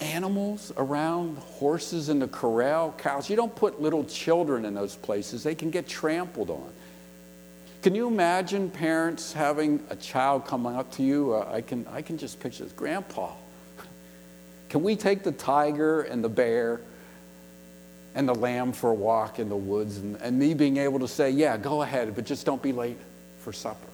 animals 0.00 0.72
around, 0.76 1.38
horses 1.38 2.08
in 2.08 2.18
the 2.18 2.28
corral, 2.28 2.94
cows? 2.98 3.30
You 3.30 3.36
don't 3.36 3.54
put 3.54 3.80
little 3.80 4.04
children 4.04 4.64
in 4.64 4.74
those 4.74 4.96
places, 4.96 5.42
they 5.42 5.54
can 5.54 5.70
get 5.70 5.86
trampled 5.86 6.50
on. 6.50 6.72
Can 7.82 7.94
you 7.94 8.08
imagine 8.08 8.70
parents 8.70 9.34
having 9.34 9.84
a 9.90 9.96
child 9.96 10.46
coming 10.46 10.74
up 10.74 10.90
to 10.92 11.02
you? 11.02 11.34
Uh, 11.34 11.52
I, 11.52 11.60
can, 11.60 11.86
I 11.92 12.00
can 12.00 12.16
just 12.16 12.40
picture 12.40 12.64
this. 12.64 12.72
Grandpa, 12.72 13.32
can 14.70 14.82
we 14.82 14.96
take 14.96 15.22
the 15.22 15.32
tiger 15.32 16.00
and 16.00 16.24
the 16.24 16.28
bear 16.30 16.80
and 18.14 18.26
the 18.26 18.34
lamb 18.34 18.72
for 18.72 18.88
a 18.88 18.94
walk 18.94 19.38
in 19.38 19.50
the 19.50 19.56
woods? 19.56 19.98
And, 19.98 20.16
and 20.22 20.38
me 20.38 20.54
being 20.54 20.78
able 20.78 20.98
to 21.00 21.08
say, 21.08 21.30
yeah, 21.30 21.58
go 21.58 21.82
ahead, 21.82 22.14
but 22.14 22.24
just 22.24 22.46
don't 22.46 22.62
be 22.62 22.72
late 22.72 22.96
for 23.40 23.52
supper. 23.52 23.86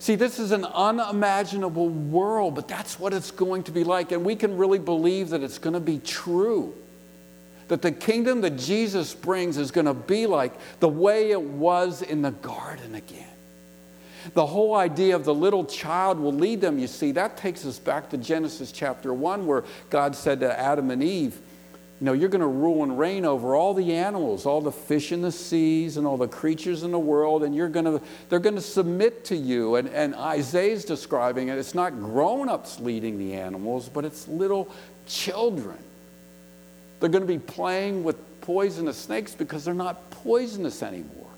See, 0.00 0.14
this 0.14 0.38
is 0.38 0.50
an 0.50 0.64
unimaginable 0.64 1.90
world, 1.90 2.54
but 2.54 2.66
that's 2.66 2.98
what 2.98 3.12
it's 3.12 3.30
going 3.30 3.64
to 3.64 3.70
be 3.70 3.84
like. 3.84 4.12
And 4.12 4.24
we 4.24 4.34
can 4.34 4.56
really 4.56 4.78
believe 4.78 5.28
that 5.28 5.42
it's 5.42 5.58
going 5.58 5.74
to 5.74 5.80
be 5.80 5.98
true. 5.98 6.74
That 7.68 7.82
the 7.82 7.92
kingdom 7.92 8.40
that 8.40 8.56
Jesus 8.56 9.14
brings 9.14 9.58
is 9.58 9.70
going 9.70 9.84
to 9.84 9.92
be 9.94 10.26
like 10.26 10.54
the 10.80 10.88
way 10.88 11.30
it 11.30 11.42
was 11.42 12.00
in 12.00 12.22
the 12.22 12.30
garden 12.30 12.94
again. 12.94 13.28
The 14.32 14.46
whole 14.46 14.74
idea 14.74 15.14
of 15.16 15.26
the 15.26 15.34
little 15.34 15.66
child 15.66 16.18
will 16.18 16.32
lead 16.32 16.62
them, 16.62 16.78
you 16.78 16.86
see, 16.86 17.12
that 17.12 17.36
takes 17.36 17.66
us 17.66 17.78
back 17.78 18.08
to 18.10 18.16
Genesis 18.16 18.72
chapter 18.72 19.12
1, 19.12 19.46
where 19.46 19.64
God 19.90 20.16
said 20.16 20.40
to 20.40 20.58
Adam 20.58 20.90
and 20.90 21.02
Eve, 21.02 21.38
You 22.00 22.06
know, 22.06 22.12
you're 22.14 22.30
going 22.30 22.40
to 22.40 22.46
rule 22.46 22.82
and 22.82 22.98
reign 22.98 23.26
over 23.26 23.54
all 23.54 23.74
the 23.74 23.92
animals, 23.92 24.46
all 24.46 24.62
the 24.62 24.72
fish 24.72 25.12
in 25.12 25.20
the 25.20 25.30
seas, 25.30 25.98
and 25.98 26.06
all 26.06 26.16
the 26.16 26.28
creatures 26.28 26.82
in 26.82 26.92
the 26.92 26.98
world, 26.98 27.42
and 27.42 27.54
you're 27.54 27.68
going 27.68 27.84
to, 27.84 28.00
they're 28.30 28.38
going 28.38 28.54
to 28.54 28.62
submit 28.62 29.26
to 29.26 29.36
you. 29.36 29.74
And, 29.74 29.86
and 29.90 30.14
Isaiah's 30.14 30.86
describing 30.86 31.48
it. 31.48 31.58
It's 31.58 31.74
not 31.74 32.00
grown 32.00 32.48
ups 32.48 32.80
leading 32.80 33.18
the 33.18 33.34
animals, 33.34 33.90
but 33.90 34.06
it's 34.06 34.26
little 34.28 34.70
children. 35.06 35.76
They're 37.00 37.10
going 37.10 37.26
to 37.26 37.28
be 37.28 37.38
playing 37.38 38.02
with 38.02 38.16
poisonous 38.40 38.96
snakes 38.96 39.34
because 39.34 39.66
they're 39.66 39.74
not 39.74 40.10
poisonous 40.10 40.82
anymore. 40.82 41.28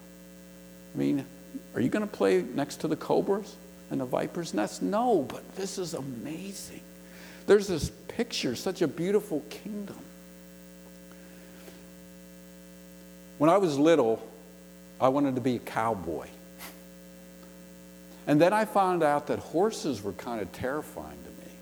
I 0.95 0.99
mean, 0.99 1.27
are 1.75 1.81
you 1.81 1.89
going 1.89 2.07
to 2.07 2.13
play 2.13 2.43
next 2.43 2.77
to 2.83 2.89
the 2.89 2.97
cobras 2.97 3.57
and 3.91 4.01
the 4.01 4.05
viper's 4.05 4.55
nest? 4.55 4.81
No, 4.81 5.23
but 5.23 5.57
this 5.57 5.77
is 5.77 5.95
amazing. 5.95 6.83
There's 7.49 7.67
this 7.67 7.91
picture, 8.07 8.55
such 8.55 8.81
a 8.81 8.87
beautiful 8.87 9.43
kingdom. 9.51 9.99
When 13.43 13.51
I 13.51 13.57
was 13.57 13.77
little, 13.77 14.25
I 15.01 15.09
wanted 15.09 15.35
to 15.35 15.41
be 15.41 15.57
a 15.57 15.59
cowboy. 15.59 16.29
And 18.29 18.41
then 18.41 18.53
I 18.53 18.65
found 18.67 19.03
out 19.03 19.27
that 19.27 19.41
horses 19.41 20.01
were 20.01 20.13
kind 20.13 20.41
of 20.41 20.53
terrifying 20.53 21.19
to 21.25 21.45
me. 21.45 21.53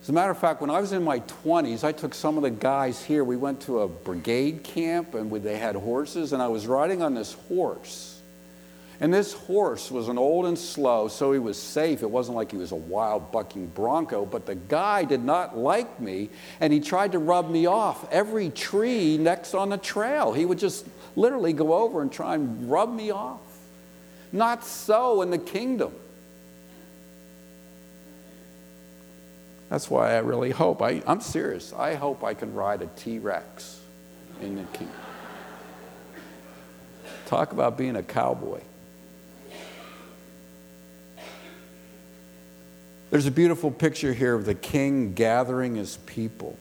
As 0.00 0.08
a 0.08 0.14
matter 0.14 0.30
of 0.30 0.38
fact, 0.38 0.62
when 0.62 0.70
I 0.70 0.80
was 0.80 0.92
in 0.92 1.04
my 1.04 1.18
20s, 1.20 1.84
I 1.84 1.92
took 1.92 2.14
some 2.14 2.38
of 2.38 2.42
the 2.42 2.48
guys 2.48 3.04
here. 3.04 3.22
We 3.22 3.36
went 3.36 3.60
to 3.64 3.80
a 3.80 3.86
brigade 3.86 4.64
camp 4.64 5.12
and 5.12 5.30
they 5.30 5.58
had 5.58 5.76
horses, 5.76 6.32
and 6.32 6.40
I 6.42 6.48
was 6.48 6.66
riding 6.66 7.02
on 7.02 7.12
this 7.12 7.34
horse. 7.34 8.13
And 9.00 9.12
this 9.12 9.32
horse 9.32 9.90
was 9.90 10.08
an 10.08 10.18
old 10.18 10.46
and 10.46 10.56
slow, 10.56 11.08
so 11.08 11.32
he 11.32 11.38
was 11.40 11.60
safe. 11.60 12.02
It 12.02 12.10
wasn't 12.10 12.36
like 12.36 12.52
he 12.52 12.56
was 12.56 12.70
a 12.70 12.76
wild 12.76 13.32
bucking 13.32 13.66
bronco, 13.68 14.24
but 14.24 14.46
the 14.46 14.54
guy 14.54 15.04
did 15.04 15.24
not 15.24 15.58
like 15.58 16.00
me, 16.00 16.30
and 16.60 16.72
he 16.72 16.78
tried 16.78 17.12
to 17.12 17.18
rub 17.18 17.50
me 17.50 17.66
off 17.66 18.06
every 18.12 18.50
tree 18.50 19.18
next 19.18 19.52
on 19.52 19.68
the 19.68 19.78
trail. 19.78 20.32
He 20.32 20.44
would 20.44 20.58
just 20.58 20.86
literally 21.16 21.52
go 21.52 21.74
over 21.74 22.02
and 22.02 22.12
try 22.12 22.36
and 22.36 22.70
rub 22.70 22.94
me 22.94 23.10
off. 23.10 23.40
Not 24.32 24.64
so 24.64 25.22
in 25.22 25.30
the 25.30 25.38
kingdom. 25.38 25.92
That's 29.70 29.90
why 29.90 30.14
I 30.14 30.18
really 30.18 30.50
hope, 30.50 30.82
I, 30.82 31.02
I'm 31.04 31.20
serious, 31.20 31.72
I 31.72 31.94
hope 31.94 32.22
I 32.22 32.34
can 32.34 32.54
ride 32.54 32.80
a 32.80 32.86
T 32.86 33.18
Rex 33.18 33.80
in 34.40 34.54
the 34.54 34.62
kingdom. 34.64 34.94
Talk 37.26 37.52
about 37.52 37.76
being 37.76 37.96
a 37.96 38.02
cowboy. 38.02 38.60
There's 43.14 43.26
a 43.26 43.30
beautiful 43.30 43.70
picture 43.70 44.12
here 44.12 44.34
of 44.34 44.44
the 44.44 44.56
king 44.56 45.12
gathering 45.14 45.76
his 45.76 45.98
people. 45.98 46.58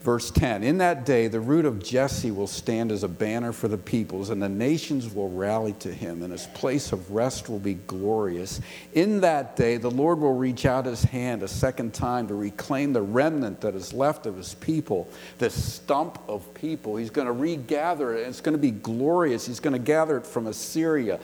Verse 0.00 0.32
10 0.32 0.64
In 0.64 0.78
that 0.78 1.06
day, 1.06 1.28
the 1.28 1.38
root 1.38 1.64
of 1.64 1.80
Jesse 1.80 2.32
will 2.32 2.48
stand 2.48 2.90
as 2.90 3.04
a 3.04 3.08
banner 3.08 3.52
for 3.52 3.68
the 3.68 3.78
peoples, 3.78 4.30
and 4.30 4.42
the 4.42 4.48
nations 4.48 5.14
will 5.14 5.30
rally 5.30 5.74
to 5.74 5.92
him, 5.92 6.24
and 6.24 6.32
his 6.32 6.48
place 6.48 6.90
of 6.90 7.12
rest 7.12 7.48
will 7.48 7.60
be 7.60 7.74
glorious. 7.74 8.60
In 8.94 9.20
that 9.20 9.54
day, 9.54 9.76
the 9.76 9.88
Lord 9.88 10.18
will 10.18 10.34
reach 10.34 10.66
out 10.66 10.84
his 10.84 11.04
hand 11.04 11.44
a 11.44 11.48
second 11.48 11.94
time 11.94 12.26
to 12.26 12.34
reclaim 12.34 12.92
the 12.92 13.02
remnant 13.02 13.60
that 13.60 13.76
is 13.76 13.92
left 13.92 14.26
of 14.26 14.36
his 14.36 14.54
people, 14.54 15.08
this 15.38 15.74
stump 15.74 16.18
of 16.26 16.52
people. 16.54 16.96
He's 16.96 17.10
going 17.10 17.28
to 17.28 17.32
regather 17.32 18.16
it, 18.16 18.22
and 18.22 18.30
it's 18.30 18.40
going 18.40 18.56
to 18.56 18.58
be 18.58 18.72
glorious. 18.72 19.46
He's 19.46 19.60
going 19.60 19.74
to 19.74 19.78
gather 19.78 20.16
it 20.16 20.26
from 20.26 20.48
Assyria, 20.48 21.20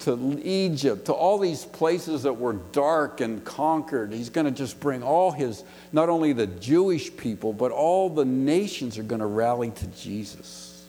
to 0.00 0.40
Egypt, 0.42 1.06
to 1.06 1.12
all 1.12 1.38
these 1.38 1.64
places 1.64 2.22
that 2.22 2.34
were 2.34 2.54
dark 2.72 3.20
and 3.20 3.44
conquered. 3.44 4.12
He's 4.12 4.30
going 4.30 4.46
to 4.46 4.50
just 4.50 4.80
bring 4.80 5.02
all 5.02 5.30
his, 5.30 5.64
not 5.92 6.08
only 6.08 6.32
the 6.32 6.46
Jewish 6.46 7.14
people, 7.16 7.52
but 7.52 7.70
all 7.72 8.08
the 8.08 8.24
nations 8.24 8.98
are 8.98 9.02
going 9.02 9.20
to 9.20 9.26
rally 9.26 9.70
to 9.70 9.86
Jesus. 9.88 10.86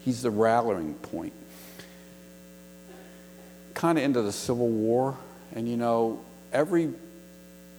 He's 0.00 0.22
the 0.22 0.30
rallying 0.30 0.94
point. 0.94 1.32
Kind 3.74 3.98
of 3.98 4.04
into 4.04 4.22
the 4.22 4.32
Civil 4.32 4.68
War, 4.68 5.16
and 5.54 5.68
you 5.68 5.76
know, 5.76 6.20
every 6.52 6.92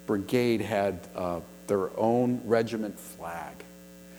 brigade 0.07 0.61
had 0.61 0.99
uh, 1.15 1.39
their 1.67 1.97
own 1.97 2.41
regiment 2.45 2.99
flag. 2.99 3.53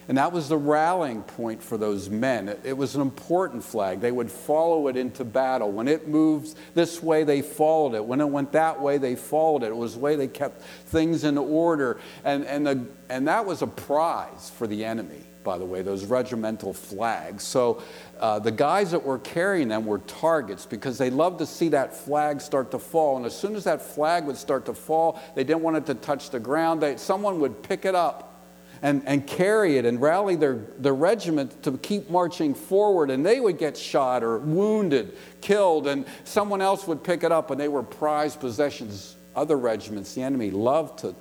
And 0.09 0.19
that 0.19 0.31
was 0.31 0.49
the 0.49 0.57
rallying 0.57 1.23
point 1.23 1.61
for 1.61 1.77
those 1.77 2.09
men. 2.09 2.57
It, 2.63 2.77
was 2.77 2.95
an 2.95 3.01
important 3.01 3.65
flag. 3.65 4.01
They 4.01 4.13
would 4.13 4.31
follow 4.31 4.87
it 4.87 4.97
into 4.97 5.25
battle. 5.25 5.73
When 5.73 5.89
it 5.89 6.07
moved 6.07 6.57
this 6.75 7.03
way, 7.03 7.25
they 7.25 7.43
followed 7.43 7.95
it. 7.95 8.05
When 8.05 8.21
it 8.21 8.29
went 8.29 8.53
that 8.53 8.81
way, 8.81 8.99
they 8.99 9.17
followed 9.17 9.65
it. 9.65 9.69
It 9.69 9.77
was 9.77 9.95
the 9.95 10.01
way 10.01 10.15
they 10.15 10.29
kept 10.29 10.63
things 10.63 11.25
in 11.25 11.37
order. 11.37 11.99
And, 12.25 12.45
and, 12.45 12.65
the, 12.65 12.87
and 13.09 13.27
that 13.27 13.47
was 13.47 13.63
a 13.63 13.67
prize 13.67 14.53
for 14.57 14.69
the 14.69 14.85
enemy, 14.85 15.25
by 15.43 15.59
the 15.59 15.65
way, 15.65 15.83
those 15.83 16.05
regimental 16.05 16.73
flags. 16.73 17.43
So 17.43 17.83
uh, 18.21 18.39
the 18.39 18.53
guys 18.53 18.93
that 18.93 19.03
were 19.03 19.19
carrying 19.19 19.67
them 19.67 19.87
were 19.87 19.99
targets 19.99 20.67
because 20.67 20.99
they 20.99 21.11
loved 21.11 21.41
to 21.41 21.47
see 21.47 21.71
that 21.71 21.97
flag 21.97 22.41
start 22.41 22.71
to 22.71 22.79
fall. 22.79 23.17
And 23.17 23.27
as 23.27 23.37
soon 23.37 23.57
as 23.57 23.65
that 23.65 23.83
flag 23.83 24.25
would 24.27 24.37
start 24.37 24.67
to 24.67 24.75
fall, 24.75 25.21
they 25.35 25.43
didn't 25.43 25.63
want 25.63 25.79
it 25.79 25.87
to 25.87 25.95
touch 25.95 26.31
the 26.31 26.39
ground. 26.39 26.81
They, 26.81 26.97
someone 26.97 27.41
would 27.41 27.65
pick 27.65 27.85
it 27.85 27.97
up 27.97 28.35
and, 28.83 29.03
and 29.07 29.27
carry 29.27 29.79
it 29.79 29.85
and 29.85 30.01
rally 30.01 30.37
their, 30.37 30.57
their 30.79 30.95
regiment 30.95 31.63
to 31.63 31.77
keep 31.79 32.11
marching 32.11 32.55
forward. 32.55 33.11
And 33.11 33.25
they 33.25 33.41
would 33.41 33.59
get 33.59 33.77
shot 33.77 34.23
or 34.23 34.39
wounded, 34.39 35.17
killed, 35.41 35.87
and 35.87 36.07
someone 36.25 36.61
else 36.61 36.87
would 36.87 37.03
pick 37.03 37.23
it 37.23 37.33
up, 37.33 37.51
and 37.51 37.61
they 37.61 37.69
were 37.69 37.83
prized 37.83 38.41
possessions. 38.41 39.17
Other 39.35 39.57
regiments, 39.57 40.15
the 40.15 40.23
enemy 40.23 40.51
loved 40.51 41.01
to 41.01 41.15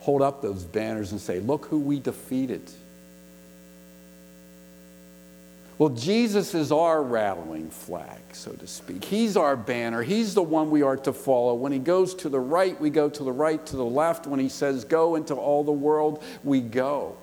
hold 0.00 0.22
up 0.22 0.40
those 0.40 0.64
banners 0.64 1.12
and 1.12 1.20
say, 1.20 1.40
Look 1.40 1.66
who 1.66 1.78
we 1.78 2.00
defeated. 2.00 2.70
Well, 5.78 5.90
Jesus 5.90 6.54
is 6.54 6.72
our 6.72 7.00
rallying 7.02 7.70
flag, 7.70 8.20
so 8.32 8.50
to 8.50 8.66
speak. 8.66 9.04
He's 9.04 9.36
our 9.36 9.56
banner. 9.56 10.02
He's 10.02 10.34
the 10.34 10.42
one 10.42 10.70
we 10.70 10.82
are 10.82 10.96
to 10.96 11.12
follow. 11.12 11.54
When 11.54 11.70
he 11.70 11.78
goes 11.78 12.14
to 12.16 12.28
the 12.28 12.40
right, 12.40 12.78
we 12.80 12.90
go 12.90 13.08
to 13.08 13.22
the 13.22 13.30
right, 13.32 13.64
to 13.66 13.76
the 13.76 13.84
left. 13.84 14.26
When 14.26 14.40
he 14.40 14.48
says, 14.48 14.84
go 14.84 15.14
into 15.14 15.34
all 15.34 15.62
the 15.62 15.70
world, 15.70 16.24
we 16.42 16.60
go. 16.60 17.16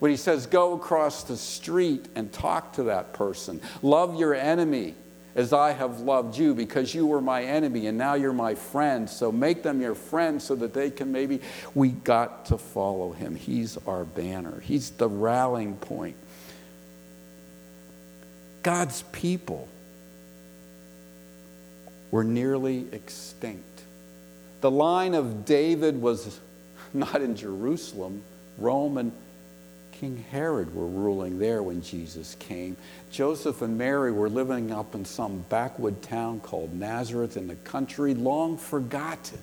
When 0.00 0.10
he 0.10 0.18
says, 0.18 0.44
go 0.44 0.74
across 0.74 1.22
the 1.24 1.38
street 1.38 2.08
and 2.14 2.30
talk 2.30 2.74
to 2.74 2.82
that 2.84 3.14
person, 3.14 3.62
love 3.80 4.20
your 4.20 4.34
enemy, 4.34 4.94
as 5.34 5.52
I 5.52 5.72
have 5.72 6.00
loved 6.00 6.36
you 6.36 6.54
because 6.54 6.94
you 6.94 7.06
were 7.06 7.20
my 7.20 7.42
enemy 7.42 7.86
and 7.86 7.98
now 7.98 8.14
you're 8.14 8.32
my 8.32 8.54
friend. 8.54 9.08
So 9.08 9.32
make 9.32 9.62
them 9.62 9.80
your 9.80 9.94
friends 9.94 10.44
so 10.44 10.54
that 10.56 10.74
they 10.74 10.90
can 10.90 11.10
maybe. 11.10 11.40
We 11.74 11.88
got 11.88 12.46
to 12.46 12.58
follow 12.58 13.12
him. 13.12 13.34
He's 13.34 13.76
our 13.86 14.04
banner, 14.04 14.60
he's 14.60 14.90
the 14.90 15.08
rallying 15.08 15.76
point. 15.76 16.16
God's 18.64 19.02
people 19.12 19.68
were 22.10 22.24
nearly 22.24 22.86
extinct. 22.90 23.82
The 24.62 24.70
line 24.70 25.14
of 25.14 25.44
David 25.44 26.00
was 26.00 26.40
not 26.94 27.22
in 27.22 27.36
Jerusalem, 27.36 28.22
Rome 28.58 28.98
and 28.98 29.12
King 29.92 30.24
Herod 30.30 30.74
were 30.74 30.86
ruling 30.86 31.38
there 31.38 31.62
when 31.62 31.82
Jesus 31.82 32.36
came. 32.40 32.76
Joseph 33.12 33.62
and 33.62 33.78
Mary 33.78 34.10
were 34.10 34.28
living 34.28 34.72
up 34.72 34.94
in 34.94 35.04
some 35.04 35.44
backwood 35.48 36.02
town 36.02 36.40
called 36.40 36.74
Nazareth 36.74 37.36
in 37.36 37.46
the 37.46 37.54
country, 37.56 38.14
long 38.14 38.56
forgotten. 38.56 39.38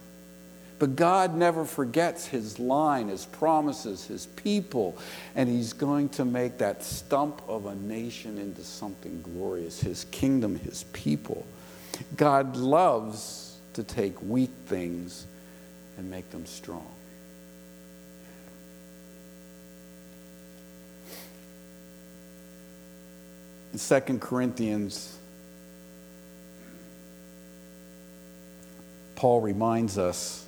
But 0.82 0.96
God 0.96 1.36
never 1.36 1.64
forgets 1.64 2.26
his 2.26 2.58
line, 2.58 3.10
his 3.10 3.28
promises, 3.28 4.04
his 4.08 4.26
people, 4.26 4.98
and 5.36 5.48
he's 5.48 5.74
going 5.74 6.10
to 6.10 6.26
make 6.26 6.58
that 6.58 6.84
stump 6.84 7.44
of 7.48 7.68
a 7.68 7.76
nation 7.76 8.40
into 8.40 8.64
something 8.64 9.22
glorious 9.22 9.80
his 9.80 10.06
kingdom, 10.06 10.56
his 10.56 10.86
people. 10.92 11.46
God 12.18 12.56
loves 12.56 13.60
to 13.74 13.84
take 13.84 14.20
weak 14.24 14.50
things 14.66 15.28
and 16.00 16.10
make 16.10 16.32
them 16.32 16.48
strong. 16.48 16.88
in 23.72 23.78
2 23.78 24.18
Corinthians, 24.18 25.16
Paul 29.14 29.42
reminds 29.42 30.00
us, 30.00 30.48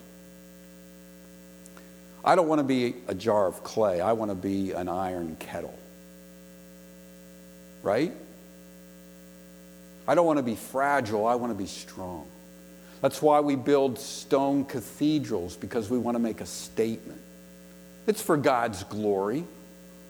I 2.23 2.35
don't 2.35 2.47
want 2.47 2.59
to 2.59 2.63
be 2.63 2.95
a 3.07 3.15
jar 3.15 3.47
of 3.47 3.63
clay, 3.63 3.99
I 3.99 4.13
want 4.13 4.29
to 4.31 4.35
be 4.35 4.71
an 4.71 4.87
iron 4.87 5.35
kettle. 5.39 5.77
Right? 7.83 8.13
I 10.07 10.15
don't 10.15 10.25
want 10.25 10.37
to 10.37 10.43
be 10.43 10.55
fragile, 10.55 11.25
I 11.25 11.35
want 11.35 11.51
to 11.51 11.57
be 11.57 11.67
strong. 11.67 12.27
That's 13.01 13.21
why 13.21 13.39
we 13.39 13.55
build 13.55 13.97
stone 13.97 14.65
cathedrals, 14.65 15.55
because 15.55 15.89
we 15.89 15.97
want 15.97 16.15
to 16.15 16.19
make 16.19 16.41
a 16.41 16.45
statement. 16.45 17.21
It's 18.05 18.21
for 18.21 18.37
God's 18.37 18.83
glory, 18.83 19.45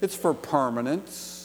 it's 0.02 0.15
for 0.15 0.34
permanence. 0.34 1.38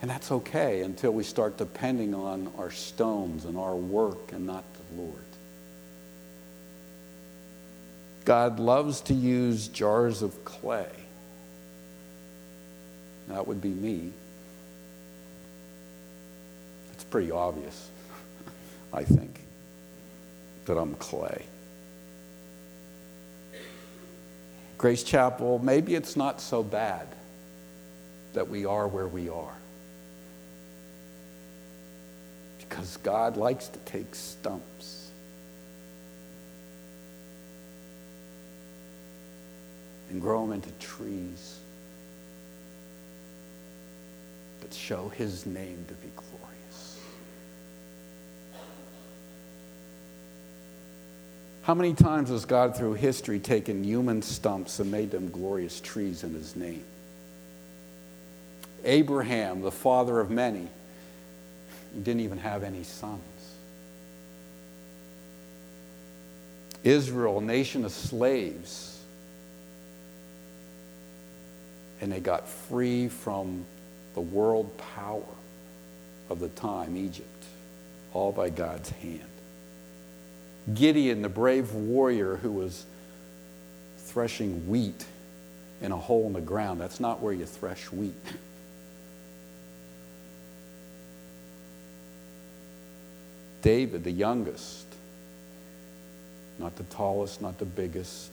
And 0.00 0.08
that's 0.08 0.30
okay 0.30 0.82
until 0.82 1.10
we 1.10 1.24
start 1.24 1.56
depending 1.56 2.14
on 2.14 2.52
our 2.56 2.70
stones 2.70 3.44
and 3.44 3.58
our 3.58 3.74
work 3.74 4.30
and 4.30 4.46
not 4.46 4.62
the 4.74 5.02
Lord. 5.02 5.27
God 8.28 8.60
loves 8.60 9.00
to 9.00 9.14
use 9.14 9.68
jars 9.68 10.20
of 10.20 10.44
clay. 10.44 10.90
That 13.28 13.46
would 13.46 13.62
be 13.62 13.70
me. 13.70 14.12
It's 16.92 17.04
pretty 17.04 17.30
obvious. 17.30 17.88
I 18.92 19.02
think, 19.02 19.40
that 20.66 20.76
I'm 20.76 20.94
clay. 20.96 21.46
Grace 24.76 25.04
Chapel, 25.04 25.58
maybe 25.60 25.94
it's 25.94 26.14
not 26.14 26.38
so 26.42 26.62
bad 26.62 27.08
that 28.34 28.46
we 28.46 28.66
are 28.66 28.86
where 28.86 29.08
we 29.08 29.30
are. 29.30 29.56
Because 32.58 32.98
God 32.98 33.38
likes 33.38 33.68
to 33.68 33.78
take 33.86 34.14
stumps 34.14 34.97
and 40.10 40.20
grow 40.20 40.42
them 40.42 40.52
into 40.52 40.70
trees 40.78 41.58
that 44.60 44.72
show 44.72 45.08
His 45.10 45.46
name 45.46 45.84
to 45.88 45.94
be 45.94 46.08
glorious. 46.16 47.00
How 51.62 51.74
many 51.74 51.92
times 51.92 52.30
has 52.30 52.46
God 52.46 52.76
through 52.76 52.94
history 52.94 53.38
taken 53.38 53.84
human 53.84 54.22
stumps 54.22 54.80
and 54.80 54.90
made 54.90 55.10
them 55.10 55.30
glorious 55.30 55.80
trees 55.80 56.24
in 56.24 56.32
his 56.32 56.56
name? 56.56 56.82
Abraham, 58.84 59.60
the 59.60 59.70
father 59.70 60.18
of 60.18 60.30
many, 60.30 60.66
he 61.92 62.00
didn't 62.00 62.20
even 62.20 62.38
have 62.38 62.62
any 62.62 62.84
sons. 62.84 63.20
Israel, 66.84 67.38
a 67.38 67.42
nation 67.42 67.84
of 67.84 67.92
slaves, 67.92 68.97
and 72.00 72.12
they 72.12 72.20
got 72.20 72.48
free 72.48 73.08
from 73.08 73.64
the 74.14 74.20
world 74.20 74.76
power 74.96 75.22
of 76.30 76.40
the 76.40 76.48
time, 76.50 76.96
Egypt, 76.96 77.44
all 78.12 78.32
by 78.32 78.50
God's 78.50 78.90
hand. 78.90 79.22
Gideon, 80.74 81.22
the 81.22 81.28
brave 81.28 81.72
warrior 81.72 82.36
who 82.36 82.52
was 82.52 82.84
threshing 83.98 84.68
wheat 84.68 85.04
in 85.80 85.92
a 85.92 85.96
hole 85.96 86.26
in 86.26 86.32
the 86.32 86.40
ground. 86.40 86.80
That's 86.80 87.00
not 87.00 87.20
where 87.20 87.32
you 87.32 87.46
thresh 87.46 87.90
wheat. 87.92 88.14
David, 93.62 94.04
the 94.04 94.10
youngest, 94.10 94.86
not 96.58 96.76
the 96.76 96.84
tallest, 96.84 97.40
not 97.42 97.58
the 97.58 97.64
biggest. 97.64 98.30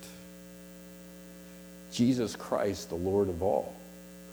Jesus 1.95 2.35
Christ, 2.35 2.89
the 2.89 2.95
Lord 2.95 3.29
of 3.29 3.41
all, 3.41 3.73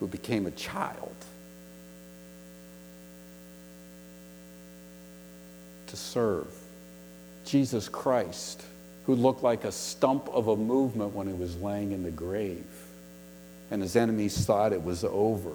who 0.00 0.08
became 0.08 0.46
a 0.46 0.50
child 0.50 1.14
to 5.86 5.96
serve 5.96 6.48
Jesus 7.44 7.88
Christ, 7.88 8.60
who 9.06 9.14
looked 9.14 9.44
like 9.44 9.62
a 9.62 9.70
stump 9.70 10.28
of 10.30 10.48
a 10.48 10.56
movement 10.56 11.14
when 11.14 11.28
he 11.28 11.32
was 11.34 11.56
laying 11.58 11.92
in 11.92 12.02
the 12.02 12.10
grave. 12.10 12.66
And 13.70 13.80
his 13.80 13.94
enemies 13.94 14.44
thought 14.44 14.72
it 14.72 14.82
was 14.82 15.04
over. 15.04 15.52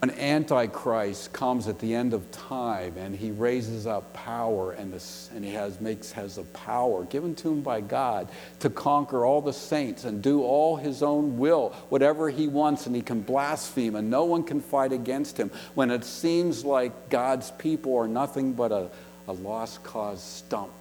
When 0.00 0.10
Antichrist 0.10 1.32
comes 1.32 1.68
at 1.68 1.78
the 1.78 1.94
end 1.94 2.12
of 2.12 2.28
time 2.30 2.96
and 2.96 3.14
he 3.14 3.30
raises 3.30 3.86
up 3.86 4.12
power 4.12 4.72
and, 4.72 4.92
and 5.34 5.44
he 5.44 5.52
has, 5.52 5.80
makes, 5.80 6.10
has 6.12 6.38
a 6.38 6.42
power 6.44 7.04
given 7.04 7.34
to 7.36 7.52
him 7.52 7.60
by 7.60 7.82
God 7.82 8.28
to 8.60 8.70
conquer 8.70 9.24
all 9.24 9.40
the 9.40 9.52
saints 9.52 10.04
and 10.04 10.22
do 10.22 10.42
all 10.42 10.76
his 10.76 11.02
own 11.02 11.38
will, 11.38 11.70
whatever 11.88 12.30
he 12.30 12.48
wants, 12.48 12.86
and 12.86 12.96
he 12.96 13.02
can 13.02 13.20
blaspheme 13.20 13.94
and 13.94 14.10
no 14.10 14.24
one 14.24 14.42
can 14.42 14.60
fight 14.60 14.92
against 14.92 15.36
him. 15.36 15.50
When 15.74 15.90
it 15.90 16.04
seems 16.04 16.64
like 16.64 17.08
God's 17.08 17.50
people 17.52 17.96
are 17.96 18.08
nothing 18.08 18.54
but 18.54 18.72
a, 18.72 18.88
a 19.28 19.32
lost 19.32 19.84
cause 19.84 20.22
stump. 20.22 20.72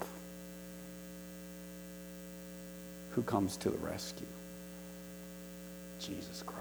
Who 3.11 3.23
comes 3.23 3.57
to 3.57 3.69
the 3.69 3.77
rescue? 3.77 4.25
Jesus 5.99 6.41
Christ. 6.43 6.60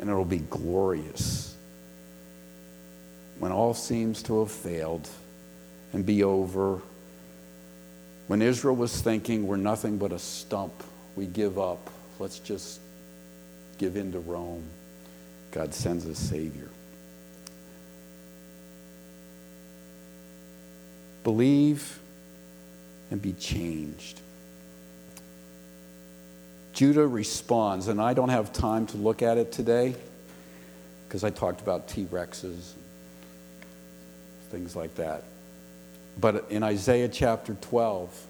And 0.00 0.10
it'll 0.10 0.24
be 0.24 0.38
glorious 0.38 1.54
when 3.38 3.52
all 3.52 3.74
seems 3.74 4.22
to 4.24 4.40
have 4.40 4.50
failed 4.50 5.08
and 5.92 6.04
be 6.04 6.22
over. 6.24 6.80
When 8.26 8.42
Israel 8.42 8.76
was 8.76 9.00
thinking, 9.00 9.46
we're 9.46 9.56
nothing 9.56 9.98
but 9.98 10.12
a 10.12 10.18
stump, 10.18 10.72
we 11.16 11.26
give 11.26 11.58
up, 11.58 11.90
let's 12.18 12.38
just 12.38 12.80
give 13.78 13.96
in 13.96 14.12
to 14.12 14.20
Rome, 14.20 14.62
God 15.52 15.74
sends 15.74 16.06
a 16.06 16.14
Savior. 16.14 16.68
Believe 21.24 21.98
and 23.10 23.20
be 23.20 23.32
changed. 23.32 24.19
Judah 26.80 27.06
responds, 27.06 27.88
and 27.88 28.00
I 28.00 28.14
don't 28.14 28.30
have 28.30 28.54
time 28.54 28.86
to 28.86 28.96
look 28.96 29.20
at 29.20 29.36
it 29.36 29.52
today 29.52 29.94
because 31.06 31.24
I 31.24 31.28
talked 31.28 31.60
about 31.60 31.88
T 31.88 32.06
Rexes, 32.06 32.72
and 32.72 32.84
things 34.48 34.74
like 34.74 34.94
that. 34.94 35.24
But 36.18 36.46
in 36.48 36.62
Isaiah 36.62 37.10
chapter 37.10 37.52
12, 37.60 38.26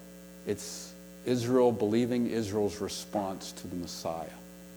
it's 0.47 0.91
Israel 1.23 1.71
believing 1.71 2.27
Israel's 2.27 2.81
response 2.81 3.53
to 3.53 3.69
the 3.69 3.77
Messiah. 3.77 4.27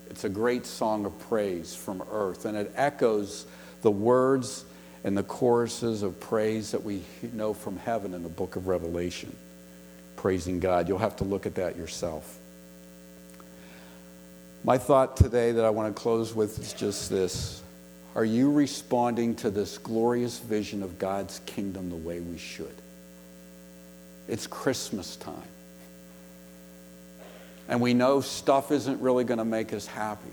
It's 0.08 0.22
a 0.22 0.28
great 0.28 0.66
song 0.66 1.04
of 1.04 1.18
praise 1.28 1.74
from 1.74 2.00
earth, 2.12 2.44
and 2.44 2.56
it 2.56 2.72
echoes 2.76 3.44
the 3.82 3.90
words 3.90 4.64
and 5.02 5.18
the 5.18 5.24
choruses 5.24 6.04
of 6.04 6.20
praise 6.20 6.70
that 6.70 6.84
we 6.84 7.02
know 7.32 7.52
from 7.52 7.76
heaven 7.78 8.14
in 8.14 8.22
the 8.22 8.28
book 8.28 8.54
of 8.54 8.68
Revelation. 8.68 9.34
Praising 10.14 10.60
God. 10.60 10.86
You'll 10.86 10.98
have 10.98 11.16
to 11.16 11.24
look 11.24 11.44
at 11.44 11.56
that 11.56 11.76
yourself. 11.76 12.38
My 14.64 14.78
thought 14.78 15.18
today 15.18 15.52
that 15.52 15.64
I 15.64 15.68
want 15.68 15.94
to 15.94 16.02
close 16.02 16.34
with 16.34 16.58
is 16.58 16.72
just 16.72 17.10
this 17.10 17.62
Are 18.14 18.24
you 18.24 18.50
responding 18.50 19.34
to 19.36 19.50
this 19.50 19.76
glorious 19.76 20.38
vision 20.38 20.82
of 20.82 20.98
God's 20.98 21.40
kingdom 21.44 21.90
the 21.90 21.96
way 21.96 22.20
we 22.20 22.38
should? 22.38 22.74
It's 24.26 24.46
Christmas 24.46 25.16
time. 25.16 25.36
And 27.68 27.80
we 27.80 27.92
know 27.92 28.22
stuff 28.22 28.72
isn't 28.72 29.02
really 29.02 29.24
going 29.24 29.38
to 29.38 29.44
make 29.44 29.74
us 29.74 29.86
happy. 29.86 30.30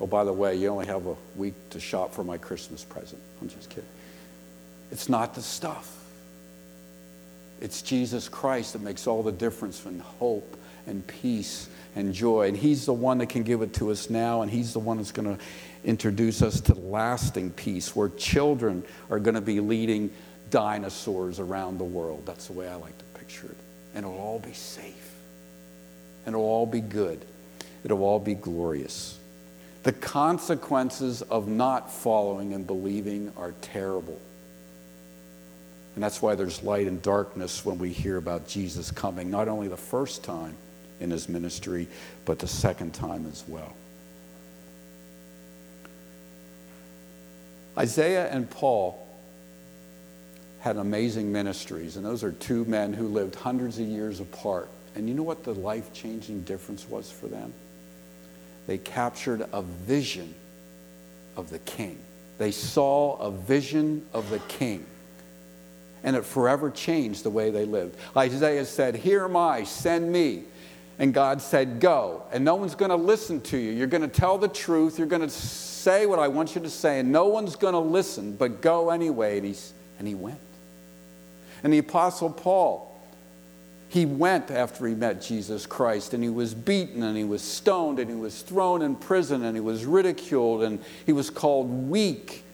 Oh, 0.00 0.06
by 0.06 0.24
the 0.24 0.32
way, 0.32 0.56
you 0.56 0.68
only 0.68 0.86
have 0.86 1.06
a 1.06 1.16
week 1.34 1.54
to 1.70 1.80
shop 1.80 2.12
for 2.12 2.24
my 2.24 2.36
Christmas 2.36 2.84
present. 2.84 3.20
I'm 3.40 3.48
just 3.48 3.70
kidding. 3.70 3.88
It's 4.92 5.08
not 5.08 5.34
the 5.34 5.42
stuff, 5.42 5.94
it's 7.60 7.80
Jesus 7.80 8.28
Christ 8.28 8.74
that 8.74 8.82
makes 8.82 9.06
all 9.06 9.22
the 9.22 9.32
difference 9.32 9.84
in 9.86 9.98
hope 9.98 10.56
and 10.88 11.06
peace 11.06 11.68
and 11.94 12.12
joy. 12.12 12.48
And 12.48 12.56
He's 12.56 12.86
the 12.86 12.92
one 12.92 13.18
that 13.18 13.28
can 13.28 13.42
give 13.42 13.62
it 13.62 13.74
to 13.74 13.90
us 13.90 14.10
now, 14.10 14.42
and 14.42 14.50
He's 14.50 14.72
the 14.72 14.78
one 14.78 14.96
that's 14.96 15.12
going 15.12 15.36
to 15.36 15.42
introduce 15.84 16.42
us 16.42 16.60
to 16.62 16.74
lasting 16.74 17.50
peace 17.50 17.94
where 17.94 18.08
children 18.08 18.82
are 19.10 19.18
going 19.18 19.34
to 19.34 19.40
be 19.40 19.60
leading 19.60 20.10
dinosaurs 20.50 21.38
around 21.38 21.78
the 21.78 21.84
world. 21.84 22.24
That's 22.26 22.46
the 22.46 22.54
way 22.54 22.68
I 22.68 22.74
like 22.74 22.96
to 22.98 23.04
picture 23.18 23.46
it. 23.46 23.56
And 23.94 24.04
it'll 24.04 24.18
all 24.18 24.38
be 24.38 24.52
safe, 24.52 25.14
and 26.26 26.34
it'll 26.34 26.46
all 26.46 26.66
be 26.66 26.80
good, 26.80 27.24
it'll 27.84 28.02
all 28.02 28.20
be 28.20 28.34
glorious. 28.34 29.18
The 29.84 29.92
consequences 29.92 31.22
of 31.22 31.48
not 31.48 31.90
following 31.90 32.52
and 32.52 32.66
believing 32.66 33.32
are 33.36 33.54
terrible. 33.62 34.20
And 35.94 36.02
that's 36.02 36.20
why 36.20 36.34
there's 36.34 36.62
light 36.62 36.86
and 36.86 37.00
darkness 37.00 37.64
when 37.64 37.78
we 37.78 37.90
hear 37.90 38.18
about 38.18 38.46
Jesus 38.46 38.90
coming, 38.90 39.30
not 39.30 39.48
only 39.48 39.68
the 39.68 39.76
first 39.76 40.22
time 40.22 40.54
in 41.00 41.10
his 41.10 41.28
ministry, 41.28 41.88
but 42.24 42.38
the 42.38 42.48
second 42.48 42.94
time 42.94 43.26
as 43.26 43.44
well. 43.46 43.74
Isaiah 47.76 48.28
and 48.30 48.50
Paul 48.50 49.06
had 50.60 50.76
amazing 50.76 51.30
ministries, 51.30 51.96
and 51.96 52.04
those 52.04 52.24
are 52.24 52.32
two 52.32 52.64
men 52.64 52.92
who 52.92 53.06
lived 53.06 53.36
hundreds 53.36 53.78
of 53.78 53.86
years 53.86 54.18
apart. 54.18 54.68
And 54.96 55.08
you 55.08 55.14
know 55.14 55.22
what 55.22 55.44
the 55.44 55.54
life 55.54 55.92
changing 55.92 56.42
difference 56.42 56.88
was 56.88 57.10
for 57.10 57.28
them? 57.28 57.52
They 58.66 58.78
captured 58.78 59.46
a 59.52 59.62
vision 59.62 60.34
of 61.36 61.50
the 61.50 61.60
king. 61.60 61.98
They 62.38 62.50
saw 62.50 63.16
a 63.16 63.30
vision 63.30 64.06
of 64.12 64.28
the 64.30 64.40
king. 64.40 64.84
And 66.02 66.16
it 66.16 66.24
forever 66.24 66.70
changed 66.70 67.22
the 67.22 67.30
way 67.30 67.50
they 67.50 67.64
lived. 67.64 67.96
Isaiah 68.16 68.64
said, 68.64 68.96
Here 68.96 69.24
am 69.24 69.36
I, 69.36 69.64
send 69.64 70.10
me. 70.12 70.44
And 70.98 71.14
God 71.14 71.40
said, 71.40 71.80
Go. 71.80 72.24
And 72.32 72.44
no 72.44 72.56
one's 72.56 72.74
going 72.74 72.90
to 72.90 72.96
listen 72.96 73.40
to 73.42 73.56
you. 73.56 73.70
You're 73.70 73.86
going 73.86 74.02
to 74.02 74.08
tell 74.08 74.38
the 74.38 74.48
truth. 74.48 74.98
You're 74.98 75.06
going 75.06 75.22
to 75.22 75.30
say 75.30 76.06
what 76.06 76.18
I 76.18 76.28
want 76.28 76.54
you 76.54 76.60
to 76.62 76.70
say. 76.70 76.98
And 76.98 77.12
no 77.12 77.28
one's 77.28 77.56
going 77.56 77.74
to 77.74 77.78
listen, 77.78 78.34
but 78.34 78.60
go 78.60 78.90
anyway. 78.90 79.38
And, 79.38 79.46
he's, 79.46 79.72
and 79.98 80.08
he 80.08 80.14
went. 80.14 80.40
And 81.62 81.72
the 81.72 81.78
Apostle 81.78 82.30
Paul, 82.30 82.88
he 83.88 84.06
went 84.06 84.50
after 84.50 84.86
he 84.86 84.94
met 84.94 85.22
Jesus 85.22 85.66
Christ 85.66 86.14
and 86.14 86.22
he 86.22 86.28
was 86.28 86.52
beaten 86.52 87.02
and 87.02 87.16
he 87.16 87.24
was 87.24 87.42
stoned 87.42 87.98
and 87.98 88.10
he 88.10 88.16
was 88.16 88.42
thrown 88.42 88.82
in 88.82 88.94
prison 88.94 89.44
and 89.44 89.56
he 89.56 89.60
was 89.60 89.86
ridiculed 89.86 90.62
and 90.62 90.82
he 91.06 91.12
was 91.12 91.30
called 91.30 91.68
weak 91.88 92.44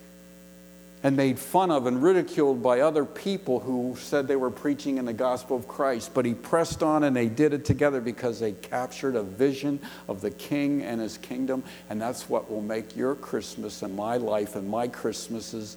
and 1.04 1.14
made 1.18 1.38
fun 1.38 1.70
of 1.70 1.86
and 1.86 2.02
ridiculed 2.02 2.62
by 2.62 2.80
other 2.80 3.04
people 3.04 3.60
who 3.60 3.94
said 3.98 4.26
they 4.26 4.36
were 4.36 4.50
preaching 4.50 4.96
in 4.96 5.04
the 5.04 5.12
gospel 5.12 5.54
of 5.54 5.68
Christ. 5.68 6.14
But 6.14 6.24
he 6.24 6.32
pressed 6.32 6.82
on 6.82 7.04
and 7.04 7.14
they 7.14 7.28
did 7.28 7.52
it 7.52 7.66
together 7.66 8.00
because 8.00 8.40
they 8.40 8.52
captured 8.52 9.14
a 9.14 9.22
vision 9.22 9.78
of 10.08 10.22
the 10.22 10.30
king 10.30 10.82
and 10.82 11.02
his 11.02 11.18
kingdom. 11.18 11.62
And 11.90 12.00
that's 12.00 12.30
what 12.30 12.50
will 12.50 12.62
make 12.62 12.96
your 12.96 13.14
Christmas 13.14 13.82
and 13.82 13.94
my 13.94 14.16
life 14.16 14.56
and 14.56 14.66
my 14.66 14.88
Christmases 14.88 15.76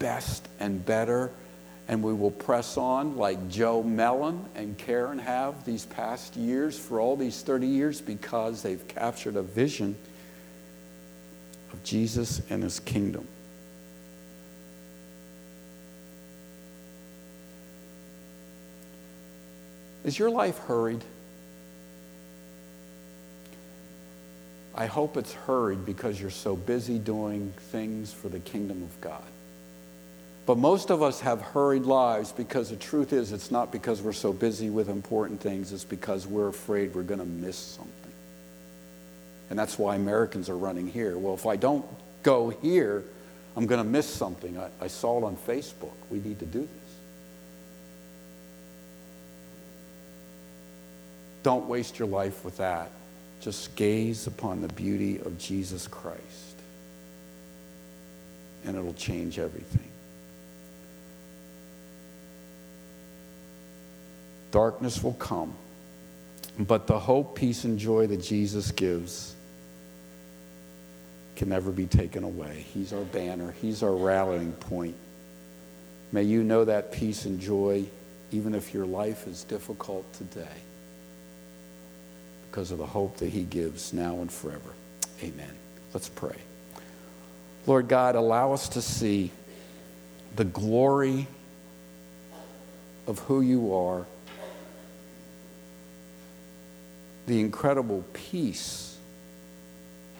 best 0.00 0.48
and 0.58 0.84
better. 0.84 1.30
And 1.86 2.02
we 2.02 2.12
will 2.12 2.32
press 2.32 2.76
on 2.76 3.16
like 3.16 3.48
Joe 3.48 3.84
Mellon 3.84 4.44
and 4.56 4.76
Karen 4.76 5.20
have 5.20 5.64
these 5.64 5.86
past 5.86 6.34
years 6.34 6.76
for 6.76 6.98
all 6.98 7.16
these 7.16 7.42
30 7.42 7.68
years 7.68 8.00
because 8.00 8.62
they've 8.62 8.86
captured 8.88 9.36
a 9.36 9.42
vision 9.42 9.94
of 11.72 11.80
Jesus 11.84 12.42
and 12.50 12.64
his 12.64 12.80
kingdom. 12.80 13.28
Is 20.04 20.18
your 20.18 20.30
life 20.30 20.58
hurried? 20.58 21.04
I 24.74 24.86
hope 24.86 25.16
it's 25.16 25.32
hurried 25.32 25.84
because 25.84 26.20
you're 26.20 26.30
so 26.30 26.54
busy 26.54 26.98
doing 26.98 27.52
things 27.72 28.12
for 28.12 28.28
the 28.28 28.38
kingdom 28.38 28.82
of 28.82 29.00
God. 29.00 29.24
But 30.46 30.56
most 30.56 30.90
of 30.90 31.02
us 31.02 31.20
have 31.20 31.42
hurried 31.42 31.82
lives 31.82 32.32
because 32.32 32.70
the 32.70 32.76
truth 32.76 33.12
is, 33.12 33.32
it's 33.32 33.50
not 33.50 33.70
because 33.70 34.00
we're 34.00 34.12
so 34.12 34.32
busy 34.32 34.70
with 34.70 34.88
important 34.88 35.40
things, 35.40 35.72
it's 35.72 35.84
because 35.84 36.26
we're 36.26 36.48
afraid 36.48 36.94
we're 36.94 37.02
going 37.02 37.20
to 37.20 37.26
miss 37.26 37.56
something. 37.56 37.92
And 39.50 39.58
that's 39.58 39.78
why 39.78 39.96
Americans 39.96 40.48
are 40.48 40.56
running 40.56 40.88
here. 40.88 41.18
Well, 41.18 41.34
if 41.34 41.44
I 41.44 41.56
don't 41.56 41.84
go 42.22 42.50
here, 42.50 43.04
I'm 43.56 43.66
going 43.66 43.82
to 43.82 43.90
miss 43.90 44.06
something. 44.08 44.58
I, 44.58 44.70
I 44.80 44.86
saw 44.86 45.18
it 45.18 45.24
on 45.24 45.36
Facebook. 45.36 45.92
We 46.08 46.20
need 46.20 46.38
to 46.38 46.46
do 46.46 46.60
this. 46.60 46.87
Don't 51.42 51.68
waste 51.68 51.98
your 51.98 52.08
life 52.08 52.44
with 52.44 52.56
that. 52.58 52.90
Just 53.40 53.74
gaze 53.76 54.26
upon 54.26 54.60
the 54.60 54.68
beauty 54.68 55.18
of 55.20 55.38
Jesus 55.38 55.86
Christ, 55.86 56.56
and 58.64 58.76
it'll 58.76 58.94
change 58.94 59.38
everything. 59.38 59.88
Darkness 64.50 65.02
will 65.04 65.14
come, 65.14 65.54
but 66.58 66.88
the 66.88 66.98
hope, 66.98 67.36
peace, 67.36 67.64
and 67.64 67.78
joy 67.78 68.08
that 68.08 68.22
Jesus 68.22 68.72
gives 68.72 69.36
can 71.36 71.50
never 71.50 71.70
be 71.70 71.86
taken 71.86 72.24
away. 72.24 72.66
He's 72.74 72.92
our 72.92 73.04
banner, 73.04 73.52
He's 73.52 73.84
our 73.84 73.94
rallying 73.94 74.52
point. 74.52 74.96
May 76.10 76.24
you 76.24 76.42
know 76.42 76.64
that 76.64 76.90
peace 76.90 77.26
and 77.26 77.38
joy 77.38 77.84
even 78.32 78.54
if 78.54 78.74
your 78.74 78.86
life 78.86 79.28
is 79.28 79.44
difficult 79.44 80.10
today 80.14 80.46
because 82.50 82.70
of 82.70 82.78
the 82.78 82.86
hope 82.86 83.18
that 83.18 83.30
He 83.30 83.42
gives 83.42 83.92
now 83.92 84.16
and 84.16 84.32
forever. 84.32 84.70
Amen. 85.22 85.52
Let's 85.92 86.08
pray. 86.08 86.36
Lord 87.66 87.88
God, 87.88 88.14
allow 88.14 88.52
us 88.52 88.68
to 88.70 88.82
see 88.82 89.30
the 90.36 90.44
glory 90.44 91.26
of 93.06 93.18
who 93.20 93.40
you 93.40 93.74
are, 93.74 94.06
the 97.26 97.40
incredible 97.40 98.04
peace 98.12 98.96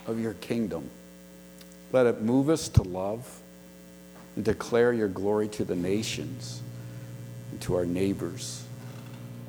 of 0.06 0.20
your 0.20 0.34
kingdom. 0.34 0.90
Let 1.92 2.06
it 2.06 2.22
move 2.22 2.50
us 2.50 2.68
to 2.70 2.82
love 2.82 3.40
and 4.36 4.44
declare 4.44 4.92
your 4.92 5.08
glory 5.08 5.48
to 5.48 5.64
the 5.64 5.76
nations 5.76 6.60
and 7.50 7.60
to 7.62 7.76
our 7.76 7.86
neighbors 7.86 8.62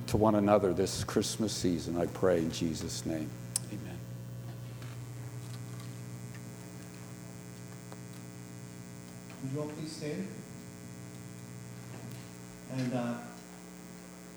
to 0.10 0.18
one 0.18 0.34
another 0.34 0.74
this 0.74 1.04
Christmas 1.04 1.54
season, 1.54 1.96
I 1.96 2.08
pray 2.08 2.40
in 2.40 2.52
Jesus' 2.52 3.06
name. 3.06 3.30
Amen. 3.72 3.98
Would 9.44 9.54
you 9.54 9.62
all 9.62 9.68
please 9.68 9.92
stand? 9.92 10.28
And 12.74 12.94
uh, 12.94 13.14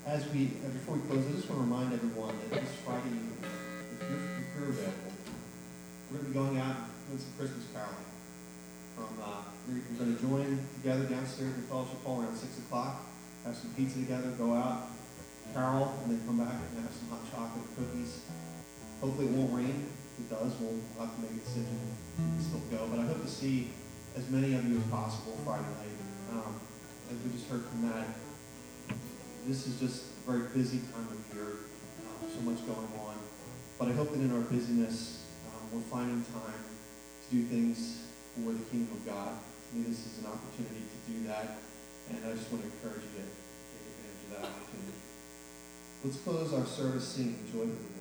as 0.06 0.28
we, 0.28 0.50
uh, 0.62 0.68
before 0.68 0.96
we 0.96 1.08
close, 1.08 1.26
I 1.26 1.32
just 1.32 1.48
want 1.48 1.62
to 1.62 1.64
remind 1.64 1.94
everyone 1.94 2.34
that 2.50 2.60
this 2.60 2.74
Friday 2.84 3.08
if 3.08 4.10
you're, 4.10 4.18
if 4.18 4.54
you're 4.54 4.68
available, 4.68 5.12
we're 6.10 6.18
going 6.18 6.32
to 6.32 6.38
be 6.38 6.38
going 6.38 6.58
out 6.60 6.76
and 6.76 7.08
doing 7.08 7.18
some 7.18 7.32
Christmas 7.38 7.64
caroling. 7.72 8.12
From, 8.94 9.08
uh, 9.24 9.40
we're, 9.66 10.04
going 10.04 10.16
to 10.16 10.20
join 10.20 10.58
together 10.82 11.04
downstairs 11.04 11.54
in 11.54 11.62
the 11.62 11.68
Fellowship 11.68 12.04
Hall 12.04 12.20
around 12.20 12.36
6 12.36 12.58
o'clock, 12.58 13.06
have 13.46 13.56
some 13.56 13.70
pizza 13.72 14.00
together, 14.00 14.28
go 14.36 14.52
out, 14.52 14.92
Carol, 15.52 15.92
and 16.02 16.12
then 16.12 16.26
come 16.26 16.38
back 16.38 16.54
and 16.54 16.84
have 16.84 16.94
some 16.94 17.08
hot 17.10 17.24
chocolate 17.30 17.68
cookies. 17.76 18.22
Hopefully 19.00 19.26
it 19.26 19.32
won't 19.32 19.52
rain. 19.52 19.86
If 20.16 20.24
it 20.24 20.30
does, 20.30 20.54
we'll 20.60 20.78
have 20.98 21.14
to 21.14 21.20
make 21.20 21.32
a 21.32 21.44
decision 21.44 21.78
and 22.18 22.40
still 22.40 22.62
go. 22.70 22.86
But 22.88 23.00
I 23.00 23.04
hope 23.06 23.22
to 23.22 23.28
see 23.28 23.72
as 24.16 24.28
many 24.30 24.54
of 24.54 24.64
you 24.68 24.78
as 24.78 24.84
possible 24.84 25.36
Friday 25.44 25.64
night. 25.64 25.98
Um, 26.32 26.60
as 27.10 27.16
we 27.24 27.32
just 27.36 27.48
heard 27.50 27.64
from 27.64 27.88
Matt, 27.88 28.06
this 29.46 29.66
is 29.66 29.80
just 29.80 30.04
a 30.22 30.30
very 30.30 30.48
busy 30.54 30.80
time 30.92 31.08
of 31.10 31.20
year, 31.34 31.66
uh, 32.06 32.24
so 32.30 32.40
much 32.48 32.64
going 32.64 32.88
on. 33.02 33.16
But 33.78 33.88
I 33.88 33.92
hope 33.92 34.12
that 34.12 34.20
in 34.20 34.30
our 34.32 34.40
busyness, 34.46 35.24
um, 35.50 35.60
we're 35.72 35.84
finding 35.90 36.24
time 36.32 36.62
to 36.62 37.36
do 37.36 37.44
things 37.44 38.06
for 38.36 38.52
the 38.52 38.64
kingdom 38.70 38.96
of 38.96 39.04
God. 39.04 39.34
To 39.34 39.76
me, 39.76 39.84
this 39.84 40.06
is 40.06 40.24
an 40.24 40.30
opportunity 40.30 40.86
to 40.86 40.98
do 41.12 41.26
that, 41.28 41.58
and 42.08 42.24
I 42.24 42.32
just 42.32 42.52
want 42.52 42.64
to 42.64 42.70
encourage 42.70 43.02
you 43.02 43.20
to 43.20 43.26
take 43.26 43.84
advantage 43.92 44.22
of 44.24 44.30
that 44.30 44.44
opportunity. 44.48 45.11
Let's 46.04 46.16
close 46.16 46.52
our 46.52 46.66
service 46.66 47.06
singing 47.06 47.38
Joy 47.52 47.60
to 47.60 47.66
the 47.66 47.72
World. 47.74 47.91